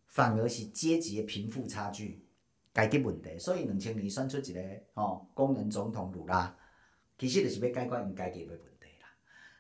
[0.07, 2.21] 反而是阶级的贫富差距。
[2.75, 4.61] 解决问题，所以两千年选出一个
[4.95, 6.53] 吼工人总统卢拉，
[7.17, 9.07] 其实就是要解决因阶级的问题啦。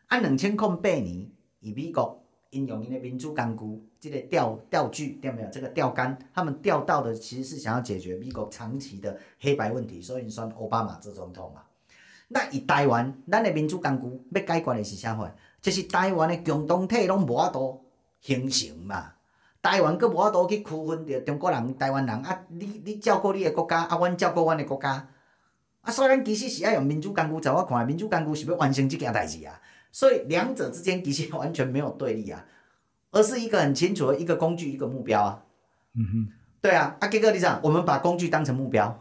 [0.08, 1.30] 啊，两千零八年，
[1.60, 2.23] 以美国
[2.54, 5.48] 应用因的民主工具，这个钓钓具对没有？
[5.50, 11.62] 这个钓竿，他们钓到的其实是想要解决美国长期的黑白问题，所以选奥巴马做总统嘛。
[12.28, 15.30] 那以台湾，咱的民主工具要解决的是啥货？
[15.60, 17.84] 就是台湾的共同体拢无法度
[18.20, 19.12] 形成嘛。
[19.60, 22.44] 台湾阁无法度去区分着中国人、台湾人啊！
[22.48, 25.08] 你你照顾你的国家，啊，阮照顾阮的国家，
[25.80, 29.58] 啊，所以咱其实是爱用民主工具，在我看来，民主工具是要完成这件代志啊。
[29.94, 32.44] 所以两者之间其实完全没有对立啊，
[33.12, 35.44] 而是一个很清楚的一个工具，一个目标啊。
[35.92, 36.28] 嗯哼，
[36.60, 38.98] 对啊，阿 K 哥你讲，我们把工具当成目标，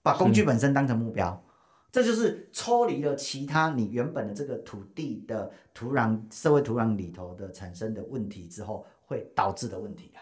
[0.00, 1.42] 把工具本身当成目标，
[1.90, 8.86] 这就是抽离了其他你原本的这个土地的土壤、社会土壤里头的产生的问题之后。
[9.08, 10.20] 会导致的问题啊，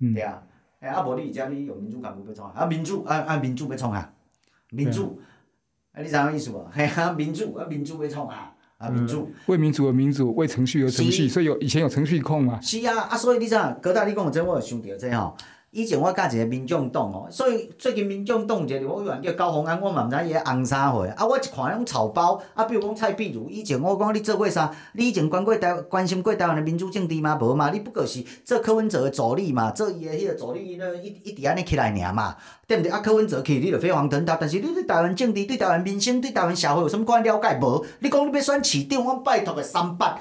[0.00, 0.46] 嗯、对啊，
[0.80, 2.66] 哎，阿伯你家里有民主感不被冲啊？
[2.66, 4.12] 民主，啊啊，民主被冲啊？
[4.68, 5.18] 民主，
[5.92, 6.68] 哎、啊，你知影意思无？
[6.70, 8.54] 嘿啊，民主，啊，民主被冲啊？
[8.78, 12.60] 啊，民主，为民主而民主，为程序而程序，所以有以前有程序控嘛？
[12.62, 15.36] 是啊，啊，所以你知影，哥大你讲的这我有想到这吼，
[15.70, 24.74] 以前我甲一个民众党哦，所以最近民众党一个立法委员叫高虹安，我嘛毋知伊咧红啥货，啊，我一看迄种草包，啊，比如讲蔡壁如，以前我讲你做过啥？
[24.94, 27.38] 你以前关过台关心过台湾的民主政治吗？
[27.38, 32.34] 无嘛，你不过是做柯文哲的助理嘛，做伊的迄个助理，那一一直安尼起来尔嘛，
[32.66, 32.90] 对毋对？
[32.90, 37.84] 啊，柯文哲去，你着飞黄腾达，但是你对台湾政治、对台湾民生、对台湾社会有啥物款了解无？
[38.00, 40.18] 你讲你要选市长，我拜托个三八，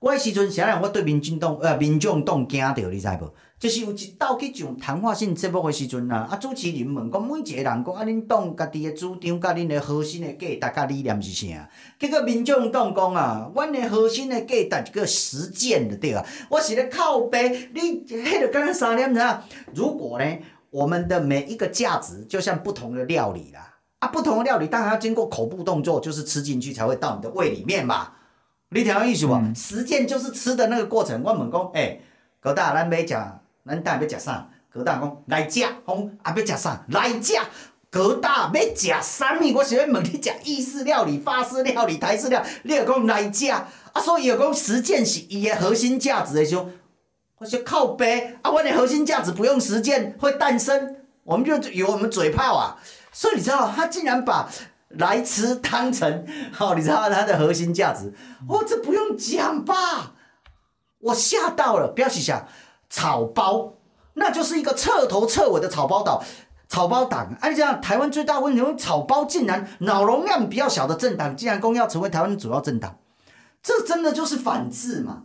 [0.00, 0.80] 我迄时阵啥人？
[0.80, 3.30] 我对民进党呃民众党惊着，你知无？
[3.58, 11.68] 就是有一道去上谈话性节目的时阵啊，啊主持人问讲每一个人讲啊，恁党家己的主张甲恁的核心的价值甲理念是啥？
[11.98, 19.42] 结果民众党讲啊，阮的核心的价值叫实践的对啊，我是咧靠背，你迄个刚刚三点啥？
[19.74, 20.38] 如果呢，
[20.70, 28.12] 我们的每一个价值就像不同的料理啦，啊，不同的料理当然要经过口部动作，就是吃进去才会到你的胃里面嘛。
[28.70, 29.34] 你听有意思无？
[29.34, 31.20] 嗯、实践就是吃的那个过程。
[31.24, 32.02] 我问讲，诶、欸，
[32.38, 33.16] 高大咱买食。
[33.68, 34.48] 咱等下要食啥？
[34.72, 36.84] 高大讲来食，讲啊要食啥？
[36.88, 37.34] 来食。
[37.90, 39.54] 高大要食啥物？
[39.54, 43.50] 我想要问你食意式料理、法式料理、台式料理，你又讲来食。
[43.50, 43.64] 啊，
[44.02, 46.68] 所以又讲实践是伊的核心价值的时候，
[47.38, 52.76] 我说靠北啊，我的核心价值不用实践会诞生，我们就有我们嘴炮啊。
[53.10, 54.48] 所以你知道，他竟然把
[54.90, 58.12] 来吃当成，好，你知道他的核心价值？
[58.46, 60.12] 哦、这不用讲吧？
[61.00, 62.46] 我吓到了，不要去想。
[62.90, 63.74] 草包，
[64.14, 66.22] 那就是一个彻头彻尾的草包党，
[66.68, 67.36] 草包党。
[67.40, 72.98] 哎、啊，你这样，台湾最大问题，草包竟然脑容量比较小的政党，竟然公要成为台湾的主要政党，
[73.62, 75.24] 这真的就是反智嘛？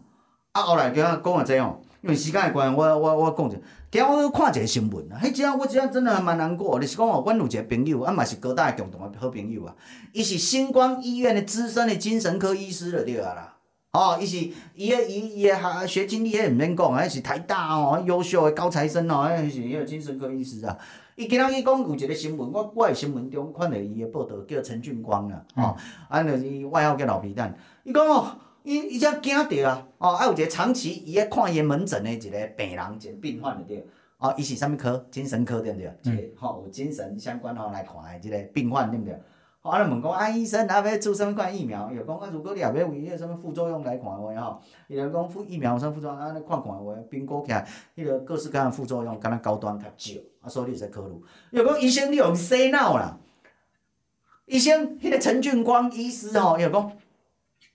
[0.51, 3.57] 啊，后来跟他讲了这样，因为时间的关系，我我我讲者，
[3.89, 6.80] 今日我看一个新闻啊，迄只我只真的还蛮难过。
[6.80, 9.74] 就是讲哦，阮有一个朋友，啊嘛是高大的共同的好朋友啊，
[10.11, 13.52] 伊是星光医院的资深的精神科医师了，对啊啦。
[13.93, 14.37] 哦，伊是
[14.73, 20.75] 伊个伊伊个学学经历，迄毋免讲，迄是台大哦，优秀诶高材生哦，迄是迄个精神科医师啊。
[21.15, 25.77] 伊今仔日讲有一个新闻，我我诶新闻中看到伊诶报道，叫陈俊光啊，哦，
[26.09, 27.55] 安尼伊外号叫老皮蛋。
[27.83, 33.85] 伊讲哦，伊伊只惊着啊，哦，啊有一个长期伊咧看伊个门诊诶一个病人，一个病患着对，
[34.17, 35.05] 哦，伊是啥物科？
[35.11, 35.93] 精神科对毋对？
[36.05, 36.17] 嗯。
[36.17, 39.21] 一个吼有精神相关吼来看诶即个病患对毋对？
[39.64, 41.89] 啊，就问讲啊，医生，啊要做啥物款疫苗？
[41.89, 51.16] 伊就讲啊，如果你也要为迄个啥物副作用来看的话吼，伊就讲副疫苗有啥副作用，啊，你看看的话，评估起来，迄个各式各样副作用，敢若高端较少，啊，所以你使考虑。
[51.51, 53.18] 伊就讲医生，你用洗脑啦。
[54.45, 56.91] 医生，迄个陈俊光医师吼，伊就讲，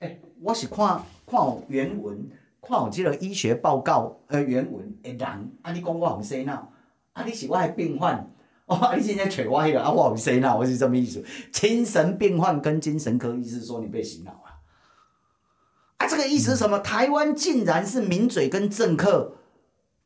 [0.00, 2.28] 诶、我是看看有原文，
[2.60, 6.70] 看有即个医学报告呃原文诶人，啊，你讲我用洗脑，
[7.14, 8.28] 啊，你是我诶病患。
[8.68, 11.24] 哦，你今天找我迄个啊，我有洗脑，我是这么意思。
[11.50, 14.60] 精神病患跟精神科医师说你被洗脑了，
[15.96, 16.78] 啊，这个意思是什么？
[16.80, 19.36] 台湾竟然是名嘴跟政客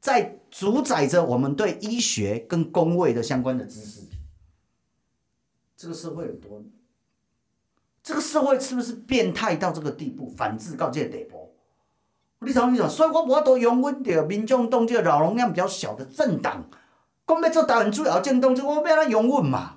[0.00, 4.02] 在主宰着我们对医学跟公卫的相关的知识。
[5.76, 6.62] 这个社会有多？
[8.00, 10.30] 这个社会是不是变态到这个地步？
[10.36, 11.52] 反智到这个地步？
[12.38, 12.88] 你怎么讲？
[12.88, 16.70] 所以我无法度用阮的民众党这个脑容量比较小的政党。
[17.32, 19.76] 讲要做台湾主要政党，我要安怎拥护嘛？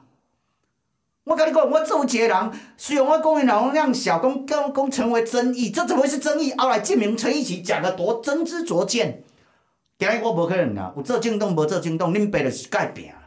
[1.24, 6.54] 我甲你讲，我做一个人，虽然我讲的脑容量小，讲讲讲成为争议，这怎么会是争议？
[6.58, 9.24] 后来证明陈奕齐讲的多真知灼见。
[9.98, 13.22] 今日我无可能啊，有做政党无做政党，恁爸就是改变了。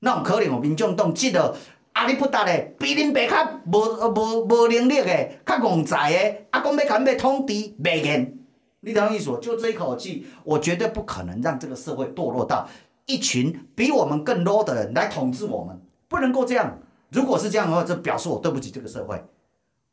[0.00, 0.60] 哪有可能哦？
[0.60, 1.54] 民众党即个
[1.92, 7.52] 阿里不达的，比恁爸较无无无能力的，较戆才的，啊，讲要干要统治，
[7.82, 8.38] 袂言。
[8.80, 9.38] 你等意思？
[9.40, 12.68] 就这一口气，我绝对不可能让这个社会堕落到。
[13.06, 16.80] 一群比我们更 low 的人来统治我们，不能够这样。
[17.10, 19.22] 如果是这样的话，这表示我对不起这个社会。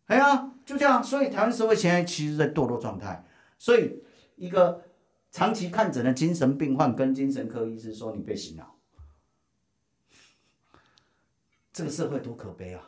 [0.06, 1.04] 哎呀，就这样。
[1.04, 3.26] 所以台湾社会现在其实在堕落状态。
[3.58, 4.02] 所以
[4.36, 4.82] 一个
[5.32, 8.76] 长期看诊的精神病患跟精神科医师说：“你被洗脑。”
[11.72, 12.82] 这个社会多可悲啊！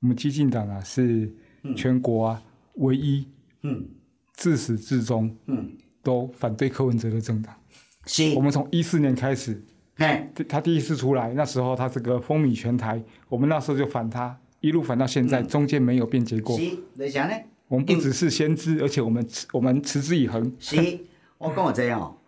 [0.00, 1.34] 我们激进党啊，是
[1.76, 3.28] 全国啊、嗯、唯一，
[3.62, 3.88] 嗯，
[4.32, 7.54] 自始至终，嗯，都反对柯文哲的政党。
[8.06, 9.64] 是，我们从一四年开始，
[9.96, 16.58] 嘿，他第一次出来，那时候他这个风靡全台，我们那时候就反他，一路反到现在，嗯、中间没有变结果。
[16.58, 17.34] 是，为啥呢？
[17.68, 20.52] 我们不只是先知，而且我们持我们持之以恒。
[20.58, 20.76] 是，
[21.38, 22.18] 我讲个这样哦，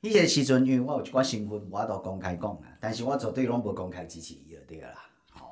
[0.00, 4.88] 迄个时阵，因为我有一寡身份，我都公开讲啊，但是我绝对拢无公开支持伊就对啦。
[5.32, 5.50] 吼、哦，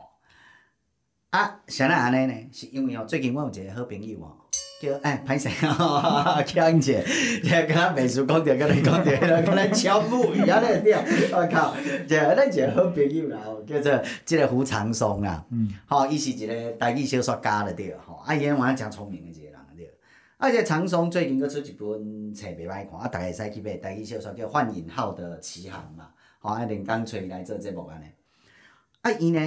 [1.30, 2.48] 啊，啥那安尼呢？
[2.50, 4.45] 是因为哦，最近我有一个好朋友哦。
[4.78, 7.02] 叫哎，歹势哦， 强姐，
[7.42, 10.92] 你刚刚美术讲着，跟你讲着，跟咱敲木鱼啊，咧对，
[11.32, 11.74] 我靠，
[12.06, 19.90] 就咱一个好朋友啦，叫做即个胡长松啦，嗯，吼，伊是一个台语小说家了对，吼，啊，伊个话讲诚聪明的一个人对，
[20.36, 28.04] 而且长松最近佫出一本册袂歹看，啊，大家会使去买，台语小说叫《幻影号的奇航》嘛，吼，啊，连刚找伊来做节目安尼。
[29.00, 29.40] 啊，伊呢，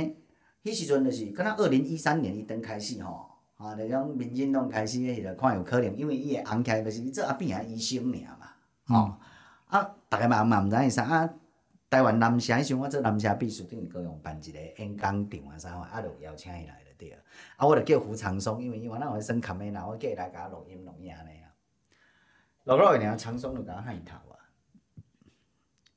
[0.63, 3.28] 迄时阵就是，敢若二零一三年伊登开始吼，
[3.59, 8.49] 啊，那种民进党开始迄个看有可能，因为伊会红起来就是伊做阿扁啊医生尔嘛，
[8.87, 9.13] 吼，
[9.67, 11.29] 啊，逐个嘛嘛毋知影啥啊，
[11.89, 16.79] 台湾南社迄时阵我做南社秘书，等于高雄办一个演讲场啊啥货，啊，就邀请伊来。
[16.97, 21.47] 对啊，我着叫胡长松，因为伊原来有咧耍卡梅拉，我叫伊来甲我录音录影安尼啊。
[22.65, 24.35] 录落去尔，长松着甲我喊头啊。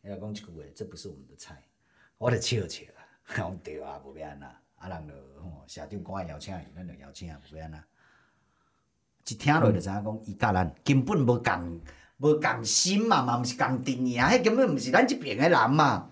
[0.05, 1.61] 伊来讲一句话，这不是我们的菜，
[2.19, 3.03] 我着笑笑啊。
[3.37, 4.47] 讲对啊，无要安那，
[4.83, 7.85] 啊人着吼，社长赶快邀请伊，咱着邀请啊，无要安那。
[9.29, 11.81] 一听落就知影讲，伊甲咱根本无共
[12.19, 16.11] 无共心嘛，嘛毋是共阵营，迄根本毋是咱即边诶人嘛。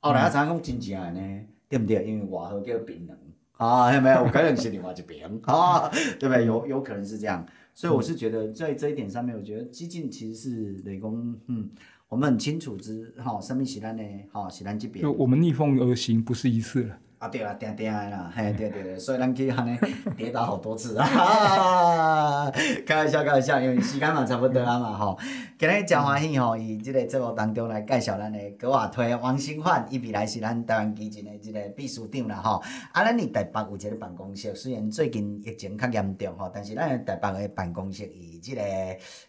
[0.00, 2.04] 后来啊，知影讲真正诶呢，对毋对？
[2.04, 3.14] 因为外号叫槟榔。
[3.56, 4.24] 啊，有没有？
[4.26, 5.88] 可能是另外一边啊，
[6.18, 6.44] 对不对？
[6.44, 11.70] 有有可能是这样，所以我是觉得在这一点上面，我觉得激进其实是雷公，嗯，
[12.08, 14.02] 我们很清楚之，哈，什么是咱的，
[14.32, 15.02] 哈，是咱这边。
[15.02, 16.98] 就我们逆风而行，不是一次了。
[17.22, 19.78] 啊对啊，定定的啦，嘿，对对对，所以咱去安尼
[20.18, 22.50] 跌倒好多次啊，
[22.84, 25.16] 开玩笑开玩笑，因为时间嘛差不多啊嘛吼，
[25.56, 32.60] 今日真欢喜吼，以即个节目当中来介绍咱的高华推王新范，伊未来是咱台湾基金的即个秘书长啦吼，
[32.90, 38.60] 啊，咱伫台北有一个办公室，虽然最近疫情较严重吼，但是咱台北的办公室以即个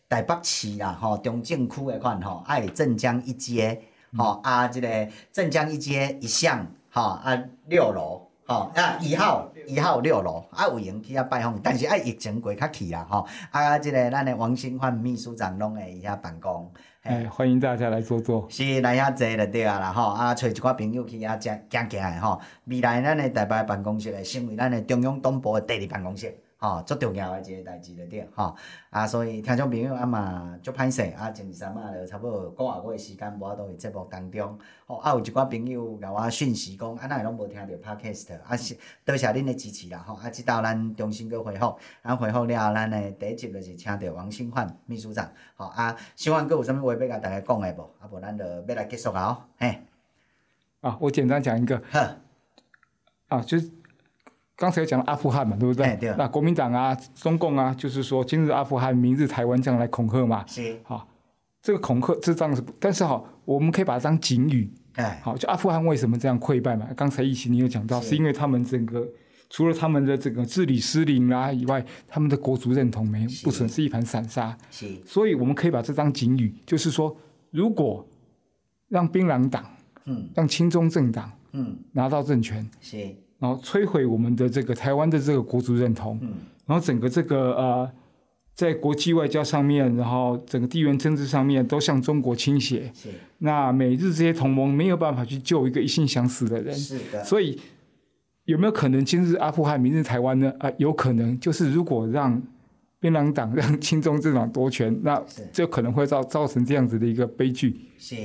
[0.10, 3.80] 台北市啦吼，中正区的款吼，爱镇江一街
[4.18, 4.88] 吼，啊，即个
[5.32, 6.66] 镇江一街一巷。
[6.94, 7.36] 吼啊
[7.66, 16.72] 六楼，吼啊一号一号六楼啊有闲去遐拜访，但是啊疫情过较去啦，吼啊即个咱的王新欢秘书长拢会伊遐办公，
[17.02, 26.32] 哎欢迎大家来坐坐，是来遐坐就对啊啦，吼啊找一寡朋友去遐食行行的吼，未来咱的台北办公室会成为咱的中央党部的第二办公室。
[26.64, 28.56] 吼，足、哦、重要诶一个代志了对，吼、哦，
[28.90, 47.82] 啊，所以听众朋友啊嘛，足歹势，啊，前二三仔就差不多个外月时间无法度伫节目当中，吼、哦，啊，有一寡朋友甲我讯息讲，啊，哪会拢无听到 Podcast，啊，是多谢恁诶支持啦，吼，啊，即道咱重新搁回复，啊，回复了后，咱诶第一集就是请到王新焕秘书长，吼、哦，啊，新范搁有啥物话要甲大家讲诶无？
[48.00, 49.82] 啊，无咱就要来结束啊，吼，嘿，
[50.80, 52.16] 啊，我简单讲一个，呵，
[53.28, 53.70] 啊，就是。
[54.56, 55.86] 刚才讲了阿富汗嘛，对不对？
[55.86, 56.16] 欸、对。
[56.18, 60.46] 那国民党啊、中共啊，就是说今日阿富汗，明日台湾这样来恐吓嘛。
[60.48, 60.80] 是。
[60.84, 61.08] 好，
[61.62, 64.72] 这个恐吓这张是，但是好，我们可以把它当警语。
[64.94, 65.20] 哎。
[65.24, 66.88] 好，就阿富汗为什么这样溃败嘛？
[66.96, 69.08] 刚才一起你有讲到，是，是因为他们整个
[69.50, 74.56] 除了他们的这个治理失灵啦以外，他们的国族认同没不存，是一盘散沙。
[74.70, 74.88] 是。
[75.06, 77.16] 所以我们可以把这张警语，就是说，
[77.50, 78.08] 如果
[78.88, 79.66] 让槟榔党，
[80.06, 83.16] 嗯，让亲中政党，嗯，拿到政权，是。
[83.44, 86.30] 然后摧毁我们的这个台湾的这个国族认同，嗯，
[86.66, 87.92] 然后整个这个呃，
[88.56, 93.10] 在国际外交上面，然后整个地缘政治上面都向中国倾斜，是。
[93.40, 97.22] 那美日这些同盟没有办法去救一个一心想死的人，是的。
[97.26, 97.60] 所以
[98.46, 100.50] 有没有可能今日阿富汗，明日台湾呢？
[100.60, 101.38] 啊、呃，有可能。
[101.38, 102.42] 就是如果让
[103.02, 105.22] 槟榔党让亲中政党夺权，那
[105.52, 107.90] 就可能会造造成这样子的一个悲剧。
[107.98, 108.16] 是，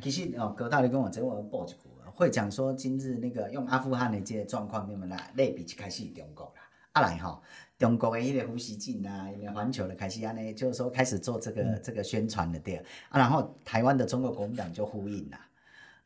[0.00, 1.74] 其实哦，高大你跟我这我报一句。
[2.18, 6.62] 会讲说今日那个用阿富汗的这个状况，你们来类比，一开始中国啦，
[6.94, 7.40] 啊来吼，
[7.78, 12.74] 中国的迄个胡锡进啊，因为环球的开始安尼，就是说开始做这个这个宣传的对，
[13.08, 15.38] 啊然后台湾的中国国民党就呼应啦，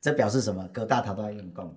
[0.02, 0.68] 这表示什么？
[0.70, 1.74] 各大头都要用共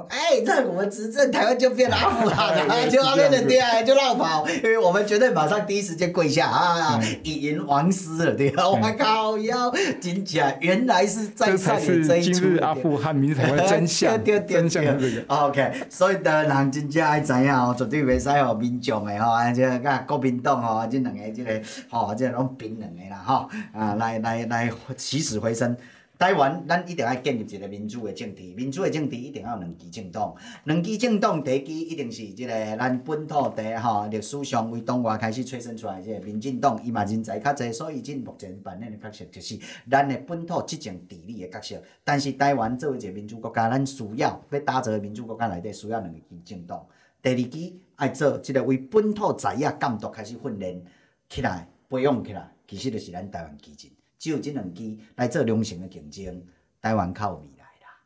[0.00, 0.06] 点。
[0.08, 9.70] 哎，在我们执政，台湾就变阿富汗了，就阿那的对啊，就落跑，因为我们绝对马上第一时间跪下啊，以迎王师了，对啊，我靠，要
[10.00, 12.40] 真假，原来是在上演这一出。
[12.40, 15.34] 今日阿富汗，明日台湾真相， 真相是这个。
[15.34, 25.76] OK，所以的人真正爱知影哦，绝对袂使哦民众的吼，啊，这个国民党吼，这两个这个吼，这拢槟榔的啦，吼，啊，来来来起死回生。
[26.22, 28.42] 台湾，咱一定要建立一个民主的政治。
[28.54, 30.32] 民主的政治一定要有两支政党。
[30.62, 39.58] 两支政党，第一支一定是即个咱本土的吼，历史上为党外开始催生出来即个民进党，伊嘛人才较侪，所以即目前扮演的角色就是
[39.90, 41.82] 咱的本土执政治理的角色。
[42.04, 46.86] 但是台湾作为一个民主国家，咱需要要打造民主国家内底需要两支政党。
[47.20, 50.80] 第二支爱做即个为本土在野监督开始训练
[51.28, 53.90] 起来、培养起来，其实就是咱台湾基进。
[54.22, 56.46] 只有这两支来做良性的竞争，
[56.80, 57.98] 台湾较有未来啦。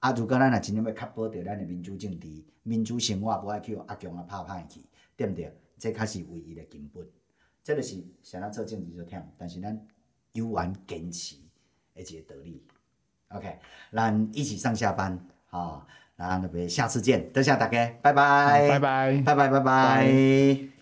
[0.00, 2.26] 啊，如果咱若真正要确保着咱的民主政治、
[2.64, 4.80] 民主生活，无爱去阿强啊拍歹去，
[5.16, 5.56] 对毋对？
[5.78, 7.06] 这才是唯一的根本。
[7.62, 9.80] 这就是想要做政治就忝，但是咱
[10.32, 11.36] 有缘坚持
[11.94, 12.66] 的一个道理。
[13.28, 13.56] OK，
[13.92, 20.79] 咱一起上下班，好，那那边下次见，多谢大家，拜拜，拜拜，拜拜，拜拜。